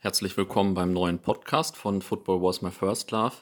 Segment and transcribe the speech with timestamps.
[0.00, 3.32] Herzlich willkommen beim neuen Podcast von Football Was My First Love.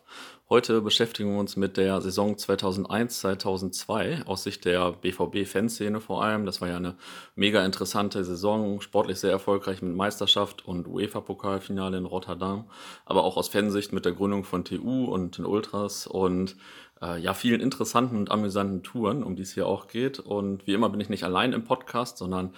[0.49, 6.47] Heute beschäftigen wir uns mit der Saison 2001-2002 aus Sicht der BVB-Fanszene vor allem.
[6.47, 6.97] Das war ja eine
[7.35, 12.71] mega interessante Saison, sportlich sehr erfolgreich mit Meisterschaft und UEFA-Pokalfinale in Rotterdam,
[13.05, 16.57] aber auch aus Fansicht mit der Gründung von TU und den Ultras und
[17.03, 20.19] äh, ja, vielen interessanten und amüsanten Touren, um die es hier auch geht.
[20.19, 22.55] Und wie immer bin ich nicht allein im Podcast, sondern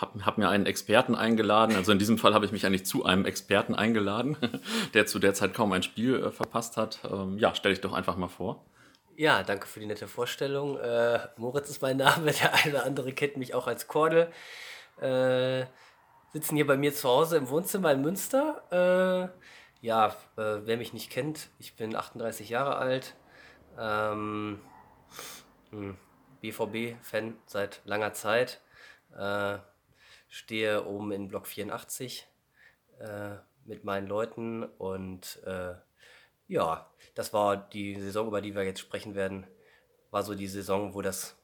[0.00, 1.74] habe hab mir einen Experten eingeladen.
[1.76, 4.36] Also in diesem Fall habe ich mich eigentlich zu einem Experten eingeladen,
[4.94, 7.00] der zu der Zeit kaum ein Spiel äh, verpasst hat.
[7.10, 8.64] Ähm, ja, stell dich doch einfach mal vor.
[9.16, 10.78] Ja, danke für die nette Vorstellung.
[10.78, 14.30] Äh, Moritz ist mein Name, der eine oder andere kennt mich auch als Kordel.
[15.00, 15.66] Äh,
[16.32, 18.62] sitzen hier bei mir zu Hause im Wohnzimmer in Münster.
[18.70, 23.14] Äh, ja, äh, wer mich nicht kennt, ich bin 38 Jahre alt,
[23.78, 24.60] ähm,
[26.40, 28.60] BVB-Fan hm, seit langer Zeit.
[29.16, 29.58] Äh,
[30.28, 32.26] stehe oben in Block 84
[33.00, 35.74] äh, mit meinen Leuten und äh,
[36.48, 39.46] ja, das war die Saison, über die wir jetzt sprechen werden,
[40.10, 41.36] war so die Saison, wo das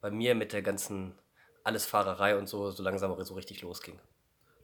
[0.00, 1.18] bei mir mit der ganzen
[1.64, 3.98] Allesfahrerei und so so langsam so richtig losging.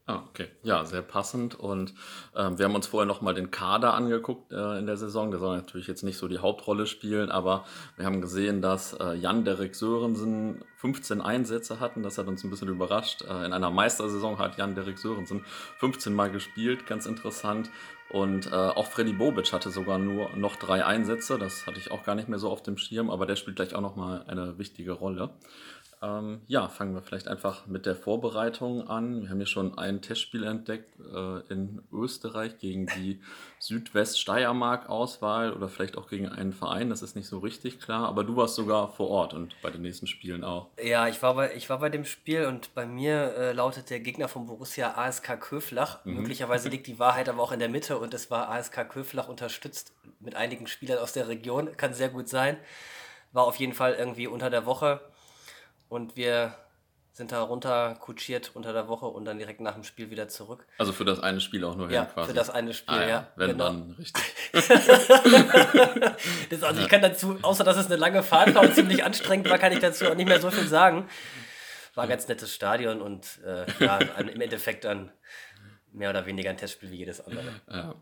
[0.08, 0.48] Ah, okay.
[0.62, 1.54] Ja, sehr passend.
[1.54, 1.92] Und
[2.34, 5.30] ähm, wir haben uns vorher nochmal den Kader angeguckt äh, in der Saison.
[5.30, 7.66] Der soll natürlich jetzt nicht so die Hauptrolle spielen, aber
[7.98, 12.02] wir haben gesehen, dass äh, Jan-Derek Sörensen 15 Einsätze hatten.
[12.02, 13.20] Das hat uns ein bisschen überrascht.
[13.20, 15.44] Äh, in einer Meistersaison hat Jan-Derek Sörensen
[15.76, 16.86] 15 Mal gespielt.
[16.86, 17.68] Ganz interessant.
[18.10, 21.38] Und äh, auch Freddy Bobic hatte sogar nur noch drei Einsätze.
[21.38, 23.74] Das hatte ich auch gar nicht mehr so auf dem Schirm, aber der spielt gleich
[23.74, 25.28] auch nochmal eine wichtige Rolle.
[26.00, 29.22] Ähm, ja, fangen wir vielleicht einfach mit der Vorbereitung an.
[29.22, 33.20] Wir haben hier schon ein Testspiel entdeckt äh, in Österreich gegen die
[33.58, 38.36] Südwest-Steiermark-Auswahl oder vielleicht auch gegen einen Verein, das ist nicht so richtig klar, aber du
[38.36, 40.68] warst sogar vor Ort und bei den nächsten Spielen auch.
[40.80, 44.00] Ja, ich war bei, ich war bei dem Spiel und bei mir äh, lautet der
[44.00, 46.04] Gegner von Borussia ASK Köflach.
[46.04, 46.14] Mhm.
[46.14, 49.92] Möglicherweise liegt die Wahrheit aber auch in der Mitte und es war ASK Köflach unterstützt
[50.20, 51.76] mit einigen Spielern aus der Region.
[51.76, 52.56] Kann sehr gut sein.
[53.32, 55.00] War auf jeden Fall irgendwie unter der Woche
[55.88, 56.54] und wir
[57.18, 60.64] sind da runter kutschiert unter der Woche und dann direkt nach dem Spiel wieder zurück.
[60.78, 62.28] Also für das eine Spiel auch nur ja, hin quasi?
[62.28, 63.08] für das eine Spiel, ah, ja.
[63.08, 63.28] ja.
[63.34, 63.64] Wenn genau.
[63.64, 64.22] dann, richtig.
[66.50, 69.50] das, also ich kann dazu, außer dass es eine lange Fahrt war und ziemlich anstrengend
[69.50, 71.08] war, kann ich dazu auch nicht mehr so viel sagen.
[71.94, 75.10] War ein ganz nettes Stadion und äh, ja, im Endeffekt dann
[75.92, 77.52] mehr oder weniger ein Testspiel wie jedes andere.
[77.68, 77.94] Ja.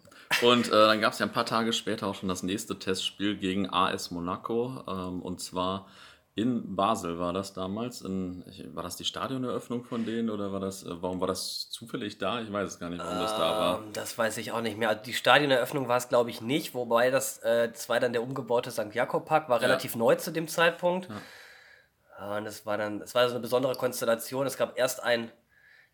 [0.43, 3.37] Und äh, dann gab es ja ein paar Tage später auch schon das nächste Testspiel
[3.37, 4.85] gegen AS Monaco.
[4.87, 5.89] Ähm, und zwar
[6.37, 8.03] in Basel war das damals.
[8.03, 12.19] In, war das die Stadioneröffnung von denen oder war das, äh, warum war das zufällig
[12.19, 12.43] da?
[12.43, 13.79] Ich weiß es gar nicht, warum ähm, das da war.
[13.79, 14.95] Ähm, das weiß ich auch nicht mehr.
[14.95, 18.71] Die Stadioneröffnung war es, glaube ich, nicht, wobei das, äh, das war dann der umgebaute
[18.71, 18.93] St.
[18.95, 19.99] Jakob Park, war relativ ja.
[19.99, 21.09] neu zu dem Zeitpunkt.
[21.09, 22.37] Ja.
[22.37, 24.47] Und das war dann, es war so eine besondere Konstellation.
[24.47, 25.33] Es gab erst ein,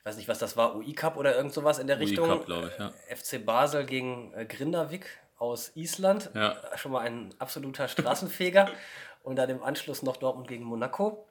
[0.01, 2.29] ich weiß nicht, was das war, UI Cup oder irgend sowas in der Richtung.
[2.29, 2.93] Cup, glaube ich, ja.
[3.15, 5.07] FC Basel gegen äh, Grindavik
[5.43, 6.31] aus Island.
[6.35, 6.57] Ja.
[6.77, 8.71] Schon mal ein absoluter Straßenfeger.
[9.23, 11.27] und dann im Anschluss noch Dortmund gegen Monaco.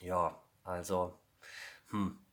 [0.00, 1.14] Ja, also,
[1.90, 2.18] hm.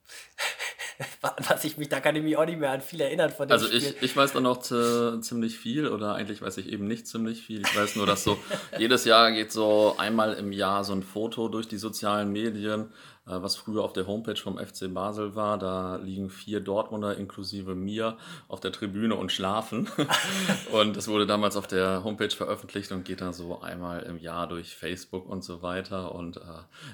[1.22, 3.52] Was ich mich, da kann ich mich auch nicht mehr an viel erinnern von dem
[3.52, 7.44] Also ich, ich weiß da noch ziemlich viel oder eigentlich weiß ich eben nicht ziemlich
[7.44, 7.62] viel.
[7.62, 8.40] Ich weiß nur, dass so
[8.80, 12.92] jedes Jahr geht so einmal im Jahr so ein Foto durch die sozialen Medien
[13.28, 15.58] was früher auf der Homepage vom FC Basel war.
[15.58, 18.18] Da liegen vier Dortmunder inklusive mir
[18.48, 19.90] auf der Tribüne und schlafen.
[20.72, 24.48] und das wurde damals auf der Homepage veröffentlicht und geht dann so einmal im Jahr
[24.48, 26.16] durch Facebook und so weiter.
[26.16, 26.42] Und äh,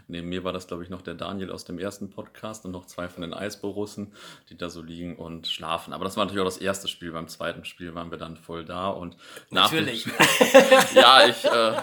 [0.07, 2.85] neben mir war das, glaube ich, noch der Daniel aus dem ersten Podcast und noch
[2.85, 4.13] zwei von den Eisborussen,
[4.49, 5.93] die da so liegen und schlafen.
[5.93, 7.11] Aber das war natürlich auch das erste Spiel.
[7.11, 9.17] Beim zweiten Spiel waren wir dann voll da und
[9.51, 10.07] natürlich.
[10.95, 11.73] ja, ich, äh,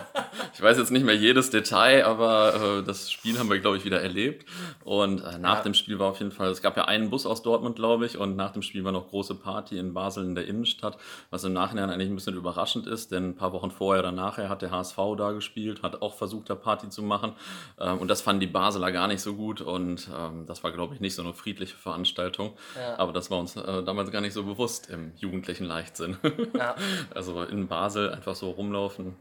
[0.54, 3.84] ich weiß jetzt nicht mehr jedes Detail, aber äh, das Spiel haben wir, glaube ich,
[3.84, 4.50] wieder erlebt erlebt.
[4.84, 5.62] Und äh, nach ja.
[5.62, 8.18] dem Spiel war auf jeden Fall, es gab ja einen Bus aus Dortmund, glaube ich,
[8.18, 10.98] und nach dem Spiel war noch große Party in Basel in der Innenstadt,
[11.30, 14.48] was im Nachhinein eigentlich ein bisschen überraschend ist, denn ein paar Wochen vorher oder nachher
[14.48, 17.32] hat der HSV da gespielt, hat auch versucht, da Party zu machen.
[17.78, 20.94] Ähm, und das fanden die Basler gar nicht so gut und ähm, das war, glaube
[20.94, 22.54] ich, nicht so eine friedliche Veranstaltung.
[22.76, 22.98] Ja.
[22.98, 26.16] Aber das war uns äh, damals gar nicht so bewusst im jugendlichen Leichtsinn.
[26.56, 26.74] Ja.
[27.14, 29.16] also in Basel einfach so rumlaufen.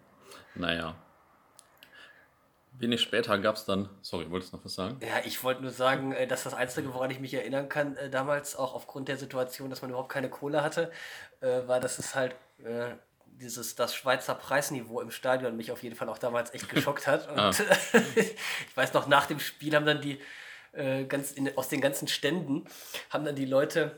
[0.55, 0.95] Naja,
[2.79, 5.01] Wenig später gab es dann, sorry, wolltest du noch was sagen?
[5.01, 8.09] Ja, ich wollte nur sagen, äh, dass das Einzige, woran ich mich erinnern kann, äh,
[8.09, 10.89] damals auch aufgrund der Situation, dass man überhaupt keine Kohle hatte,
[11.41, 12.35] äh, war, dass es halt
[13.23, 17.29] dieses, das Schweizer Preisniveau im Stadion mich auf jeden Fall auch damals echt geschockt hat.
[17.31, 17.51] Und ah.
[18.15, 20.19] ich weiß noch, nach dem Spiel haben dann die,
[21.07, 22.65] ganz in, aus den ganzen Ständen,
[23.09, 23.95] haben dann die Leute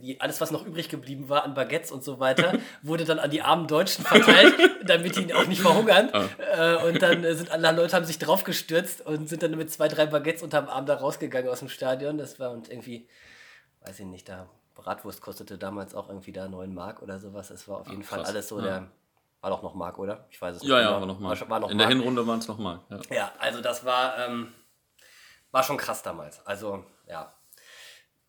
[0.00, 3.30] die, alles, was noch übrig geblieben war an Baguettes und so weiter, wurde dann an
[3.30, 4.54] die armen Deutschen verteilt,
[4.84, 6.10] damit die auch nicht verhungern.
[6.12, 6.26] Ah.
[6.38, 9.88] Äh, und dann äh, sind alle Leute haben sich draufgestürzt und sind dann mit zwei,
[9.88, 12.18] drei Baguettes unterm Arm da rausgegangen aus dem Stadion.
[12.18, 13.08] Das war und irgendwie,
[13.82, 17.50] weiß ich nicht, da Bratwurst kostete damals auch irgendwie da 9 Mark oder sowas.
[17.50, 18.64] Es war auf jeden Ach, Fall alles so ja.
[18.64, 18.90] der.
[19.42, 20.26] War doch noch Mark, oder?
[20.30, 20.70] Ich weiß es nicht.
[20.70, 21.40] Ja, ja, war noch Mark.
[21.40, 21.88] War, war noch In Mark.
[21.88, 22.82] der Hinrunde waren es noch Mark.
[22.90, 23.00] Ja.
[23.10, 24.52] ja, also das war, ähm,
[25.50, 26.44] war schon krass damals.
[26.46, 27.32] Also, ja.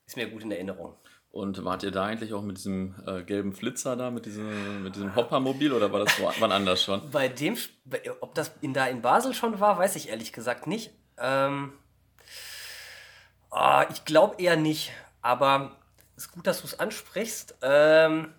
[0.06, 0.96] Ist mir gut in Erinnerung.
[1.32, 4.96] Und wart ihr da eigentlich auch mit diesem äh, gelben Flitzer da, mit diesem, mit
[4.96, 7.10] diesem Hoppermobil oder war das wann anders schon?
[7.10, 7.56] Bei dem,
[8.20, 10.92] ob das in, da in Basel schon war, weiß ich ehrlich gesagt nicht.
[11.18, 11.72] Ähm,
[13.50, 14.92] oh, ich glaube eher nicht,
[15.22, 15.72] aber
[16.18, 17.56] es ist gut, dass du es ansprichst.
[17.62, 18.34] Ähm,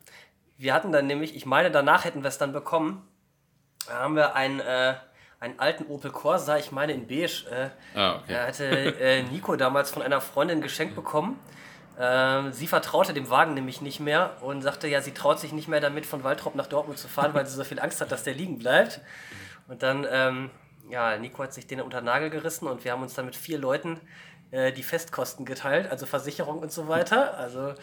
[0.59, 3.09] wir hatten dann nämlich, ich meine, danach hätten wir es dann bekommen.
[3.87, 4.97] Da haben wir einen, äh,
[5.41, 7.47] einen alten Opel Corsa, ich meine in beige.
[7.51, 8.35] Äh, ah, okay.
[8.35, 8.67] Er hatte
[9.01, 11.41] äh, Nico damals von einer Freundin geschenkt bekommen.
[11.99, 15.69] Ähm, sie vertraute dem Wagen nämlich nicht mehr und sagte, ja, sie traut sich nicht
[15.69, 18.25] mehr damit, von Waltrop nach Dortmund zu fahren, weil sie so viel Angst hat, dass
[18.25, 19.01] der liegen bleibt.
[19.69, 20.51] Und dann, ähm,
[20.91, 23.37] ja, Nico hat sich den unter den Nagel gerissen und wir haben uns dann mit
[23.37, 24.01] vier Leuten
[24.53, 27.37] äh, die Festkosten geteilt, also Versicherung und so weiter.
[27.39, 27.75] Also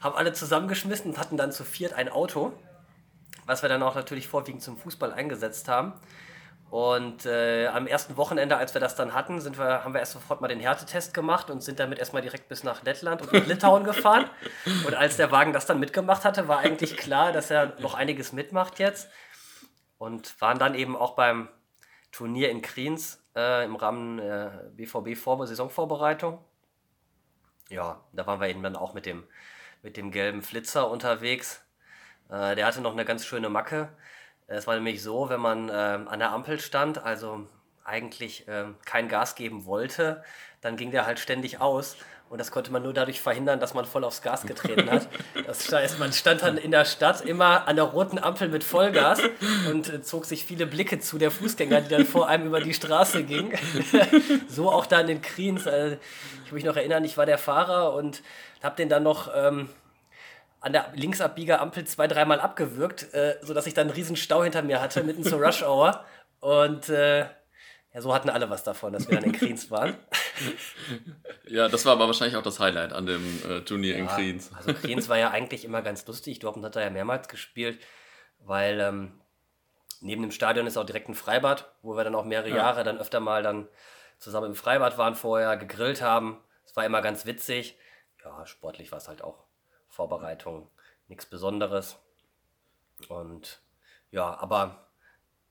[0.00, 2.52] haben alle zusammengeschmissen und hatten dann zu viert ein Auto,
[3.46, 5.92] was wir dann auch natürlich vorwiegend zum Fußball eingesetzt haben.
[6.76, 10.12] Und äh, am ersten Wochenende, als wir das dann hatten, sind wir, haben wir erst
[10.12, 13.46] sofort mal den Härtetest gemacht und sind damit erstmal direkt bis nach Lettland und nach
[13.46, 14.28] Litauen gefahren.
[14.86, 18.34] Und als der Wagen das dann mitgemacht hatte, war eigentlich klar, dass er noch einiges
[18.34, 19.08] mitmacht jetzt.
[19.96, 21.48] Und waren dann eben auch beim
[22.12, 26.44] Turnier in Kriens äh, im Rahmen äh, BVB-Saisonvorbereitung.
[27.70, 29.24] Ja, da waren wir eben dann auch mit dem,
[29.80, 31.64] mit dem gelben Flitzer unterwegs.
[32.28, 33.88] Äh, der hatte noch eine ganz schöne Macke.
[34.48, 37.46] Es war nämlich so, wenn man ähm, an der Ampel stand, also
[37.84, 40.22] eigentlich ähm, kein Gas geben wollte,
[40.60, 41.96] dann ging der halt ständig aus.
[42.28, 45.08] Und das konnte man nur dadurch verhindern, dass man voll aufs Gas getreten hat.
[45.46, 49.20] Das heißt, man stand dann in der Stadt immer an der roten Ampel mit Vollgas
[49.70, 52.74] und äh, zog sich viele Blicke zu der Fußgänger, die dann vor einem über die
[52.74, 53.52] Straße ging.
[54.48, 55.68] so auch da in den Kriens.
[55.68, 58.22] Also, ich kann mich noch erinnern, ich war der Fahrer und
[58.60, 59.68] habe den dann noch ähm,
[60.60, 64.80] an der Linksabbieger-Ampel zwei, dreimal abgewürgt, äh, sodass ich dann einen riesen Stau hinter mir
[64.80, 66.04] hatte, mitten zur Rush Hour.
[66.40, 67.26] Und äh,
[67.96, 69.96] ja, so hatten alle was davon, dass wir dann in Kriens waren.
[71.48, 74.50] ja, das war aber wahrscheinlich auch das Highlight an dem äh, Turnier ja, in Kriens.
[74.54, 76.38] Also Kriens war ja eigentlich immer ganz lustig.
[76.40, 77.80] Dortmund hat da ja mehrmals gespielt,
[78.40, 79.20] weil ähm,
[80.00, 82.56] neben dem Stadion ist auch direkt ein Freibad, wo wir dann auch mehrere ja.
[82.56, 83.66] Jahre dann öfter mal dann
[84.18, 86.38] zusammen im Freibad waren vorher, gegrillt haben.
[86.66, 87.78] Es war immer ganz witzig.
[88.22, 89.45] Ja, sportlich war es halt auch
[89.96, 90.68] Vorbereitung
[91.08, 91.96] nichts Besonderes.
[93.08, 93.60] Und
[94.10, 94.86] ja, aber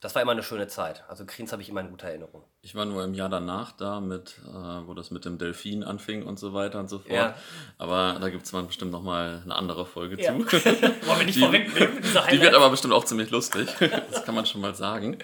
[0.02, 1.04] das war immer eine schöne Zeit.
[1.08, 2.44] Also Kriens habe ich immer in guter Erinnerung.
[2.62, 6.24] Ich war nur im Jahr danach da, mit, äh, wo das mit dem Delfin anfing
[6.24, 7.12] und so weiter und so fort.
[7.12, 7.36] Ja.
[7.80, 10.34] Aber da gibt es dann bestimmt nochmal eine andere Folge ja.
[10.34, 10.46] zu.
[10.52, 12.04] Wollen wir nicht vorwegnehmen?
[12.32, 13.68] Die wird aber bestimmt auch ziemlich lustig.
[14.12, 15.18] Das kann man schon mal sagen.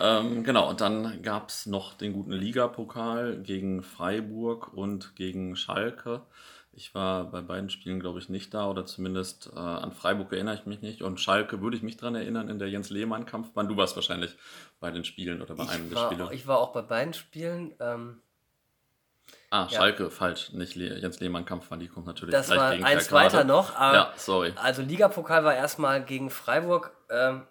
[0.00, 6.22] Ähm, genau, und dann gab es noch den guten Ligapokal gegen Freiburg und gegen Schalke.
[6.74, 10.54] Ich war bei beiden Spielen, glaube ich, nicht da oder zumindest äh, an Freiburg erinnere
[10.54, 11.02] ich mich nicht.
[11.02, 13.50] Und Schalke würde ich mich daran erinnern in der Jens Lehmann-Kampf.
[13.54, 14.34] Du warst wahrscheinlich
[14.80, 16.34] bei den Spielen oder bei ich einem war, der Spiele.
[16.34, 17.74] Ich war auch bei beiden Spielen.
[17.78, 18.22] Ähm,
[19.50, 19.78] ah, ja.
[19.78, 20.52] Schalke, falsch.
[20.54, 23.78] Nicht Le Jens Lehmann-Kampf war die kommt natürlich Das war eins weiter noch.
[23.78, 24.54] ja, sorry.
[24.56, 26.96] Also Ligapokal war erstmal gegen Freiburg.
[27.10, 27.46] Ähm,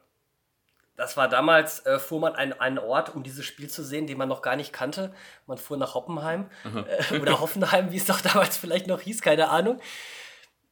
[1.02, 4.20] das war damals, äh, fuhr man einen, einen Ort, um dieses Spiel zu sehen, den
[4.20, 5.12] man noch gar nicht kannte.
[5.48, 9.50] Man fuhr nach Hoppenheim äh, oder Hoffenheim, wie es doch damals vielleicht noch hieß, keine
[9.50, 9.80] Ahnung.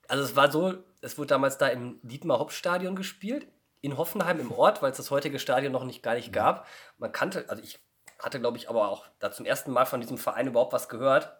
[0.07, 3.47] Also es war so, es wurde damals da im Dietmar-Hopp-Stadion gespielt,
[3.81, 6.67] in Hoffenheim im Ort, weil es das heutige Stadion noch nicht gar nicht gab.
[6.99, 7.79] Man kannte, also ich
[8.19, 11.39] hatte, glaube ich, aber auch da zum ersten Mal von diesem Verein überhaupt was gehört.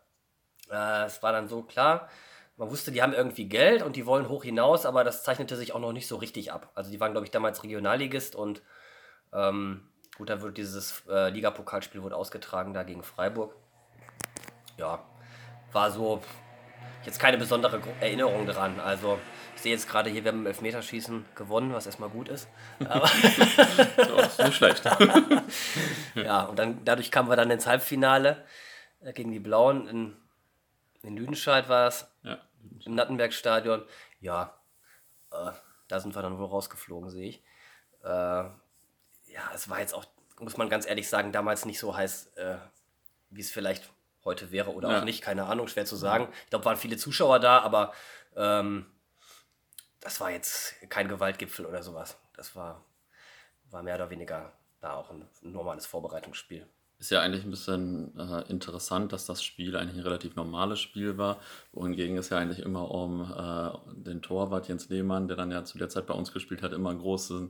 [0.72, 2.10] Äh, es war dann so klar,
[2.58, 5.74] man wusste, die haben irgendwie Geld und die wollen hoch hinaus, aber das zeichnete sich
[5.74, 6.72] auch noch nicht so richtig ab.
[6.74, 8.64] Also die waren, glaube ich, damals Regionalligist und
[9.34, 13.56] ähm, gut, da wird dieses äh, Ligapokalspiel wurde ausgetragen da gegen Freiburg.
[14.78, 15.04] Ja,
[15.72, 16.22] war so
[17.06, 18.80] jetzt keine besondere Erinnerung dran.
[18.80, 19.20] Also
[19.56, 22.48] ich sehe jetzt gerade hier, wir haben im Elfmeterschießen gewonnen, was erstmal gut ist.
[22.88, 23.08] Aber
[24.08, 24.84] so, ist nicht schlecht.
[26.16, 28.46] ja, und dann dadurch kamen wir dann ins Halbfinale
[29.02, 30.16] äh, gegen die Blauen in,
[31.04, 32.08] in Lüdenscheid war es.
[32.24, 32.40] Ja
[32.86, 33.84] im Nattenbergstadion.
[34.22, 34.60] Ja,
[35.32, 35.52] äh,
[35.88, 37.44] da sind wir dann wohl rausgeflogen, sehe ich.
[38.04, 38.44] Äh,
[39.34, 40.06] ja, es war jetzt auch,
[40.40, 42.58] muss man ganz ehrlich sagen, damals nicht so heiß, äh,
[43.30, 43.90] wie es vielleicht
[44.24, 45.00] heute wäre oder ja.
[45.00, 45.22] auch nicht.
[45.22, 46.28] Keine Ahnung, schwer zu sagen.
[46.44, 47.94] Ich glaube, waren viele Zuschauer da, aber
[48.36, 48.86] ähm,
[50.00, 52.18] das war jetzt kein Gewaltgipfel oder sowas.
[52.36, 52.84] Das war,
[53.70, 56.68] war mehr oder weniger da auch ein, ein normales Vorbereitungsspiel.
[57.00, 61.18] Ist ja eigentlich ein bisschen äh, interessant, dass das Spiel eigentlich ein relativ normales Spiel
[61.18, 61.40] war,
[61.72, 65.78] wohingegen es ja eigentlich immer um äh, den Torwart Jens Lehmann, der dann ja zu
[65.78, 67.44] der Zeit bei uns gespielt hat, immer ein großes,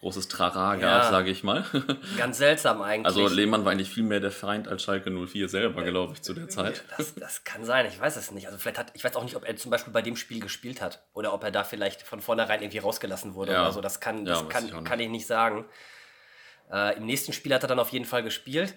[0.00, 1.10] großes Trara gab, Ja.
[1.10, 1.64] sage ich mal.
[2.18, 3.06] Ganz seltsam eigentlich.
[3.06, 6.34] Also Lehmann war eigentlich viel mehr der Feind als Schalke 04 selber, glaube ich, zu
[6.34, 6.82] der Zeit.
[6.98, 8.46] Das, das kann sein, ich weiß es nicht.
[8.46, 10.82] Also vielleicht hat, ich weiß auch nicht, ob er zum Beispiel bei dem Spiel gespielt
[10.82, 13.62] hat oder ob er da vielleicht von vornherein irgendwie rausgelassen wurde Ja.
[13.62, 13.80] oder so.
[13.80, 15.66] Das kann, Ja, das weiß kann, ich kann ich nicht sagen.
[16.72, 18.74] Äh, Im nächsten Spiel hat er dann auf jeden Fall gespielt.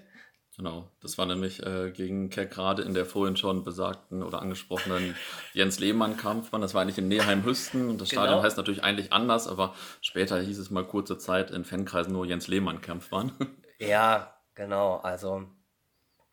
[0.57, 5.15] Genau, das war nämlich äh, gegen Keck gerade in der vorhin schon besagten oder angesprochenen
[5.53, 6.49] Jens Lehmann-Kampf.
[6.51, 8.23] Das war eigentlich in Neheim-Hüsten und das Genau.
[8.23, 12.25] Stadion heißt natürlich eigentlich anders, aber später hieß es mal kurze Zeit in Fankreisen nur
[12.25, 13.31] Jens Lehmann-Kampf waren.
[13.79, 14.97] Ja, genau.
[14.97, 15.47] Also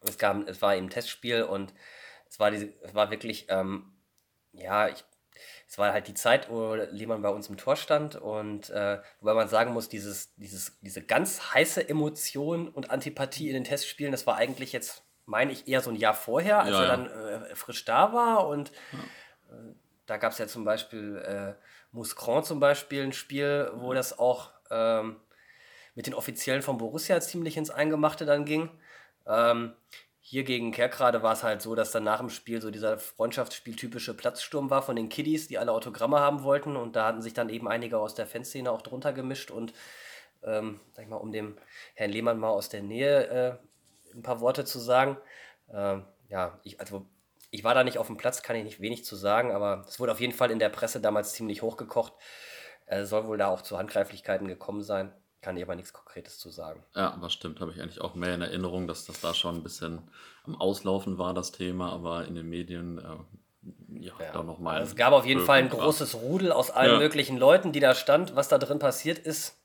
[0.00, 1.72] es gab, es war eben Testspiel und
[2.28, 3.92] es war diese, es war wirklich, ähm,
[4.52, 5.02] ja, ich,
[5.68, 9.34] es war halt die Zeit, wo Lehmann bei uns im Tor stand und äh, wobei
[9.34, 14.26] man sagen muss, dieses, dieses, diese ganz heiße Emotion und Antipathie in den Testspielen, das
[14.26, 17.54] war eigentlich jetzt, meine ich, eher so ein Jahr vorher, als Ja, er dann äh,
[17.54, 18.70] frisch da war und
[19.50, 19.74] äh,
[20.06, 24.52] da gab es ja zum Beispiel äh, Mouscron zum Beispiel, ein Spiel, wo das auch
[24.70, 25.16] ähm,
[25.94, 28.70] mit den Offiziellen von Borussia ziemlich ins Eingemachte dann ging.
[29.26, 29.74] Ähm,
[30.30, 34.12] hier gegen Kerkrade war es halt so, dass dann nach dem Spiel so dieser Freundschaftsspiel-typische
[34.12, 36.76] Platzsturm war von den Kiddies, die alle Autogramme haben wollten.
[36.76, 39.50] Und da hatten sich dann eben einige aus der Fanszene auch drunter gemischt.
[39.50, 39.72] Und
[40.42, 41.56] ähm, sag ich mal, um dem
[41.94, 45.16] Herrn Lehmann mal aus der Nähe äh, ein paar Worte zu sagen.
[45.72, 47.06] Ähm, ja, ich, also
[47.50, 49.98] ich war da nicht auf dem Platz, kann ich nicht wenig zu sagen, aber es
[49.98, 52.12] wurde auf jeden Fall in der Presse damals ziemlich hochgekocht.
[52.84, 55.10] Äh, soll wohl da auch zu Handgreiflichkeiten gekommen sein.
[55.40, 56.82] Kann ich aber nichts Konkretes zu sagen.
[56.96, 59.62] Ja, das stimmt, habe ich eigentlich auch mehr in Erinnerung, dass das da schon ein
[59.62, 60.02] bisschen
[60.44, 64.32] am Auslaufen war, das Thema, aber in den Medien, äh, ja, Ja.
[64.32, 64.78] da nochmal.
[64.78, 66.98] Also es gab auf jeden Fall ein großes Rudel aus allen Ja.
[66.98, 68.34] möglichen Leuten, die da stand.
[68.34, 69.56] Was da drin passiert ist,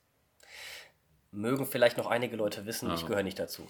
[1.31, 2.93] mögen vielleicht noch einige Leute wissen.
[2.93, 3.07] Ich Ja.
[3.07, 3.67] gehöre nicht dazu.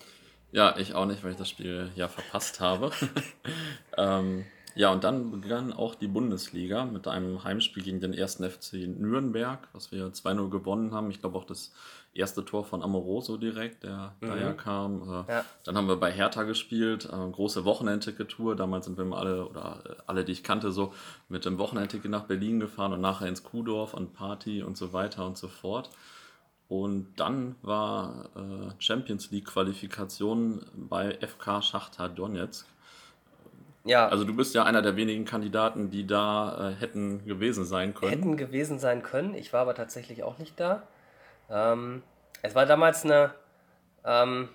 [0.51, 2.91] Ja, ich auch nicht, weil ich das Spiel ja verpasst habe.
[3.97, 4.45] ähm,
[4.75, 9.67] ja, und dann begann auch die Bundesliga mit einem Heimspiel gegen den ersten FC Nürnberg,
[9.73, 11.09] was wir 2-0 gewonnen haben.
[11.11, 11.73] Ich glaube auch das
[12.13, 15.01] erste Tor von Amoroso direkt, der daher kam.
[15.27, 15.45] Äh, Ja.
[15.63, 18.55] Dann haben wir bei Hertha gespielt, äh, große Wochenendticket-Tour.
[18.55, 20.93] Damals sind wir immer alle, oder äh, alle, die ich kannte, so
[21.29, 25.25] mit dem Wochenendticket nach Berlin gefahren und nachher ins Kuhdorf und Party und so weiter
[25.25, 25.89] und so fort.
[26.67, 28.29] Und dann war
[28.79, 32.65] Champions League Qualifikation bei FK Schachtar Donetsk.
[33.85, 37.93] Ja, Also du bist ja einer der wenigen Kandidaten, die da äh, hätten gewesen sein
[37.93, 38.11] können.
[38.11, 39.35] hätten gewesen sein können.
[39.35, 40.83] Ich war aber tatsächlich auch nicht da.
[41.49, 42.01] Ähm,
[42.41, 43.33] es war damals eine.
[44.05, 44.49] Ähm,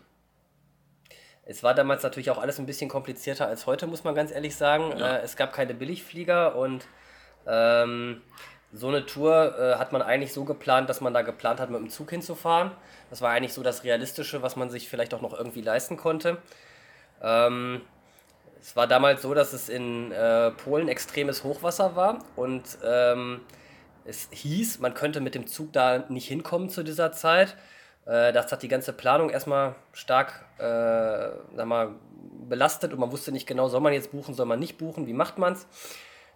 [1.44, 4.56] es war damals natürlich auch alles ein bisschen komplizierter als heute, muss man ganz ehrlich
[4.56, 4.92] sagen.
[4.98, 5.16] Ja.
[5.16, 6.86] Äh, es gab keine Billigflieger und
[7.46, 8.20] ähm,
[8.72, 11.80] so eine Tour äh, hat man eigentlich so geplant, dass man da geplant hat, mit
[11.80, 12.70] dem Zug hinzufahren.
[13.08, 16.36] Das war eigentlich so das Realistische, was man sich vielleicht auch noch irgendwie leisten konnte.
[17.22, 17.80] Ähm,
[18.60, 23.40] es war damals so, dass es in äh, Polen extremes Hochwasser war und ähm,
[24.04, 27.56] es hieß, man könnte mit dem Zug da nicht hinkommen zu dieser Zeit.
[28.06, 30.62] Äh, das hat die ganze Planung erstmal stark äh,
[31.56, 31.94] sag mal,
[32.48, 35.12] belastet und man wusste nicht genau, soll man jetzt buchen, soll man nicht buchen, wie
[35.12, 35.66] macht man es.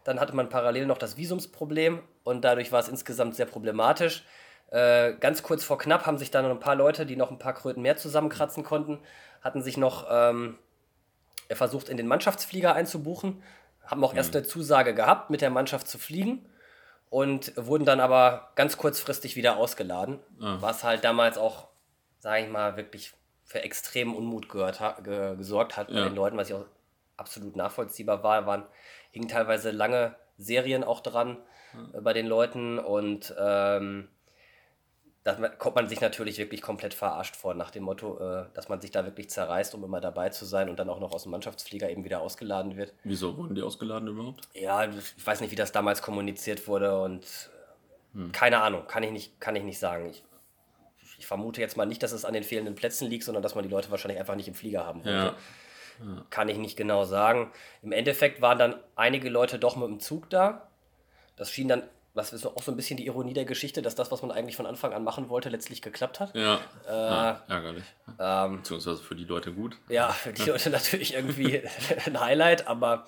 [0.05, 4.25] Dann hatte man parallel noch das Visumsproblem und dadurch war es insgesamt sehr problematisch.
[4.71, 7.38] Äh, ganz kurz vor knapp haben sich dann noch ein paar Leute, die noch ein
[7.38, 8.99] paar Kröten mehr zusammenkratzen konnten,
[9.43, 10.59] hatten sich noch ähm,
[11.51, 13.43] versucht, in den Mannschaftsflieger einzubuchen,
[13.85, 16.47] haben auch erst eine Zusage gehabt, mit der Mannschaft zu fliegen
[17.11, 21.69] und wurden dann aber ganz kurzfristig wieder ausgeladen, was halt damals auch,
[22.21, 23.13] sage ich mal, wirklich
[23.45, 26.05] für extremen Unmut gehört, ge gesorgt hat bei Ja.
[26.05, 26.65] den Leuten, was ich auch
[27.19, 28.47] absolut nachvollziehbar war.
[28.47, 28.65] Waren,
[29.11, 31.37] hingen teilweise lange Serien auch dran
[31.93, 34.09] äh, bei den Leuten und ähm,
[35.25, 38.81] da kommt man sich natürlich wirklich komplett verarscht vor, nach dem Motto, äh, dass man
[38.81, 41.33] sich da wirklich zerreißt, um immer dabei zu sein und dann auch noch aus dem
[41.33, 42.93] Mannschaftsflieger eben wieder ausgeladen wird.
[43.05, 44.49] Wieso wurden die ausgeladen überhaupt?
[44.55, 47.50] Ja, ich weiß nicht, wie das damals kommuniziert wurde und
[48.17, 50.11] äh, keine Ahnung, kann ich nicht, kann ich nicht sagen.
[50.11, 50.25] Ich,
[51.19, 53.62] ich vermute jetzt mal nicht, dass es an den fehlenden Plätzen liegt, sondern dass man
[53.62, 55.37] die Leute wahrscheinlich einfach nicht im Flieger haben wollte.
[55.99, 56.26] Ja.
[56.31, 57.52] Kann ich nicht genau sagen.
[57.83, 60.69] Im Endeffekt waren dann einige Leute doch mit dem Zug da.
[61.37, 64.11] Das schien dann, was ist auch so ein bisschen die Ironie der Geschichte, dass das,
[64.11, 66.35] was man eigentlich von Anfang an machen wollte, letztlich geklappt hat.
[66.35, 66.61] Ja.
[66.87, 67.85] ah, ärgerlich.
[68.19, 69.78] Ähm, Beziehungsweise für die Leute gut.
[69.88, 71.62] ja, für die Leute natürlich irgendwie
[72.07, 73.07] ein Highlight, aber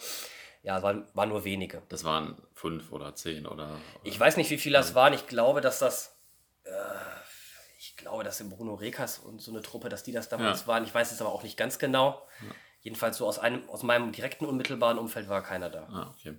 [0.62, 1.82] ja, waren, waren nur wenige.
[1.90, 3.76] Das waren fünf oder zehn oder.
[4.02, 5.12] Ich weiß nicht, wie viele das waren.
[5.12, 6.16] Ich glaube, dass das.
[6.64, 6.70] Äh,
[7.78, 10.66] ich glaube, dass im Bruno Rekas und so eine Truppe, dass die das damals Ja.
[10.68, 10.84] waren.
[10.84, 12.26] Ich weiß es aber auch nicht ganz genau.
[12.80, 15.86] Jedenfalls so aus einem, aus meinem direkten unmittelbaren Umfeld war keiner da.
[15.92, 16.36] Ah, okay.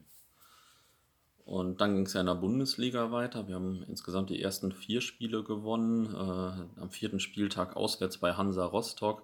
[1.45, 3.47] Und dann ging es ja in der Bundesliga weiter.
[3.47, 6.07] Wir haben insgesamt die ersten vier Spiele gewonnen.
[6.13, 9.23] Äh, am vierten Spieltag auswärts bei Hansa Rostock.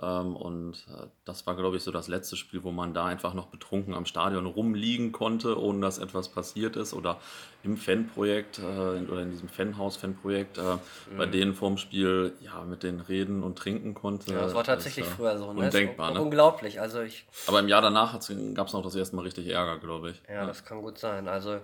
[0.00, 3.32] Ähm, und äh, das war, glaube ich, so das letzte Spiel, wo man da einfach
[3.32, 6.92] noch betrunken am Stadion rumliegen konnte, ohne dass etwas passiert ist.
[6.92, 7.18] Oder
[7.62, 11.16] im Fanprojekt äh, oder in diesem Fanhaus-Fanprojekt, äh, mhm.
[11.16, 14.32] bei denen vorm Spiel ja mit denen reden und trinken konnte.
[14.32, 15.52] Ja, das war tatsächlich das, früher so.
[15.54, 15.64] Ne?
[15.64, 16.20] Undenkbar, ne?
[16.20, 16.78] Unglaublich.
[16.78, 18.12] Also ich Aber im Jahr danach
[18.54, 20.22] gab es noch das erste Mal richtig Ärger, glaube ich.
[20.28, 21.26] Ja, ja, das kann gut sein.
[21.26, 21.60] Also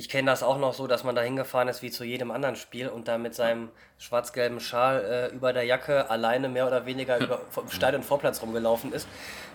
[0.00, 2.56] ich kenne das auch noch so, dass man da hingefahren ist wie zu jedem anderen
[2.56, 7.18] Spiel und da mit seinem schwarz-gelben Schal äh, über der Jacke alleine mehr oder weniger
[7.22, 9.06] über, im Stadion Vorplatz rumgelaufen ist,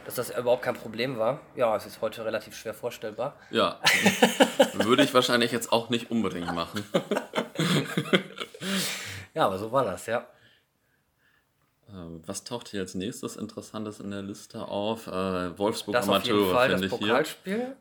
[0.05, 1.39] dass das überhaupt kein Problem war.
[1.55, 3.35] Ja, es ist heute relativ schwer vorstellbar.
[3.49, 3.79] Ja,
[4.73, 6.85] würde ich wahrscheinlich jetzt auch nicht unbedingt machen.
[9.33, 10.27] ja, aber so war das, ja.
[11.89, 15.07] Ähm, was taucht hier als nächstes Interessantes in der Liste auf?
[15.07, 16.99] Äh, Wolfsburg das Amateure finde ich hier.
[16.99, 17.75] Pokalspiel,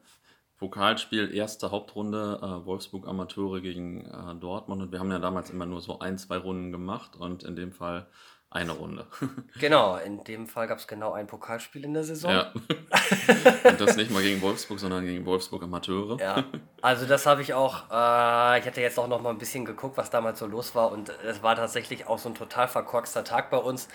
[1.33, 4.83] erste Hauptrunde, äh, Wolfsburg Amateure gegen äh, Dortmund.
[4.83, 7.73] Und wir haben ja damals immer nur so ein, zwei Runden gemacht und in dem
[7.73, 8.07] Fall
[8.55, 9.05] eine Runde.
[9.59, 12.31] genau, in dem Fall gab es genau ein Pokalspiel in der Saison.
[12.31, 12.53] Ja.
[13.65, 16.21] und das nicht mal gegen Wolfsburg, sondern gegen Wolfsburg Amateure.
[16.21, 16.45] Ja,
[16.81, 19.97] also das habe ich auch, äh, ich hatte jetzt auch noch mal ein bisschen geguckt,
[19.97, 20.93] was damals so los war.
[20.93, 23.89] Und es war tatsächlich auch so ein total verkorkster Tag bei uns.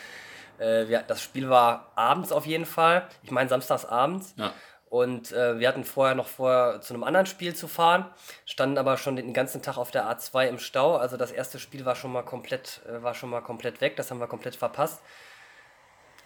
[0.58, 3.08] Äh, wir, das Spiel war abends auf jeden Fall.
[3.24, 4.34] Ich meine samstags abends.
[4.36, 4.54] Ja.
[4.90, 8.06] Und äh, wir hatten vorher noch vor, zu einem anderen Spiel zu fahren,
[8.46, 10.98] standen aber schon den ganzen Tag auf der A2 im Stau.
[10.98, 14.10] Also das erste Spiel war schon mal komplett, äh, war schon mal komplett weg, das
[14.10, 15.02] haben wir komplett verpasst.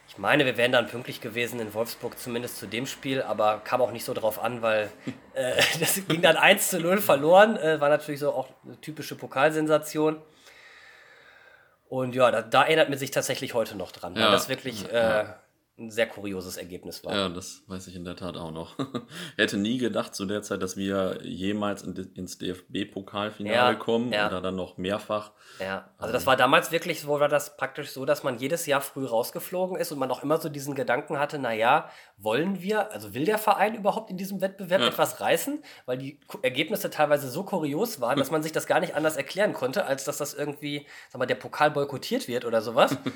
[0.07, 3.81] Ich meine, wir wären dann pünktlich gewesen in Wolfsburg, zumindest zu dem Spiel, aber kam
[3.81, 4.89] auch nicht so drauf an, weil
[5.33, 7.57] äh, das ging dann 1 zu 0 verloren.
[7.57, 10.21] Äh, war natürlich so auch eine typische Pokalsensation.
[11.89, 14.23] Und ja, da, da erinnert man sich tatsächlich heute noch dran, ja.
[14.23, 15.25] weil das wirklich äh,
[15.79, 17.15] ein sehr kurioses Ergebnis war.
[17.15, 18.77] Ja, das weiß ich in der Tat auch noch.
[19.37, 24.27] Hätte nie gedacht zu der Zeit, dass wir jemals in, ins DFB-Pokalfinale ja, kommen ja.
[24.27, 25.31] oder dann noch mehrfach.
[25.59, 28.81] Ja, also das war damals wirklich so, war das praktisch so, dass man jedes Jahr
[28.81, 33.15] früh rausgeflogen ist und man auch immer so diesen Gedanken hatte, naja, wollen wir, also
[33.15, 34.87] will der Verein überhaupt in diesem Wettbewerb ja.
[34.89, 35.63] etwas reißen?
[35.87, 39.53] Weil die Ergebnisse teilweise so kurios waren, dass man sich das gar nicht anders erklären
[39.53, 42.95] konnte, als dass das irgendwie, sag mal, der Pokal boykottiert wird oder sowas.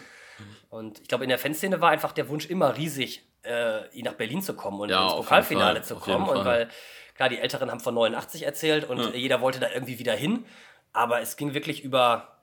[0.70, 4.42] Und ich glaube, in der Fanszene war einfach der Wunsch immer riesig, äh, nach Berlin
[4.42, 6.28] zu kommen und ja, ins Pokalfinale zu kommen.
[6.28, 6.70] Und weil,
[7.16, 9.10] klar, die Älteren haben von 89 erzählt und ja.
[9.10, 10.46] jeder wollte da irgendwie wieder hin.
[10.94, 12.40] Aber es ging wirklich über,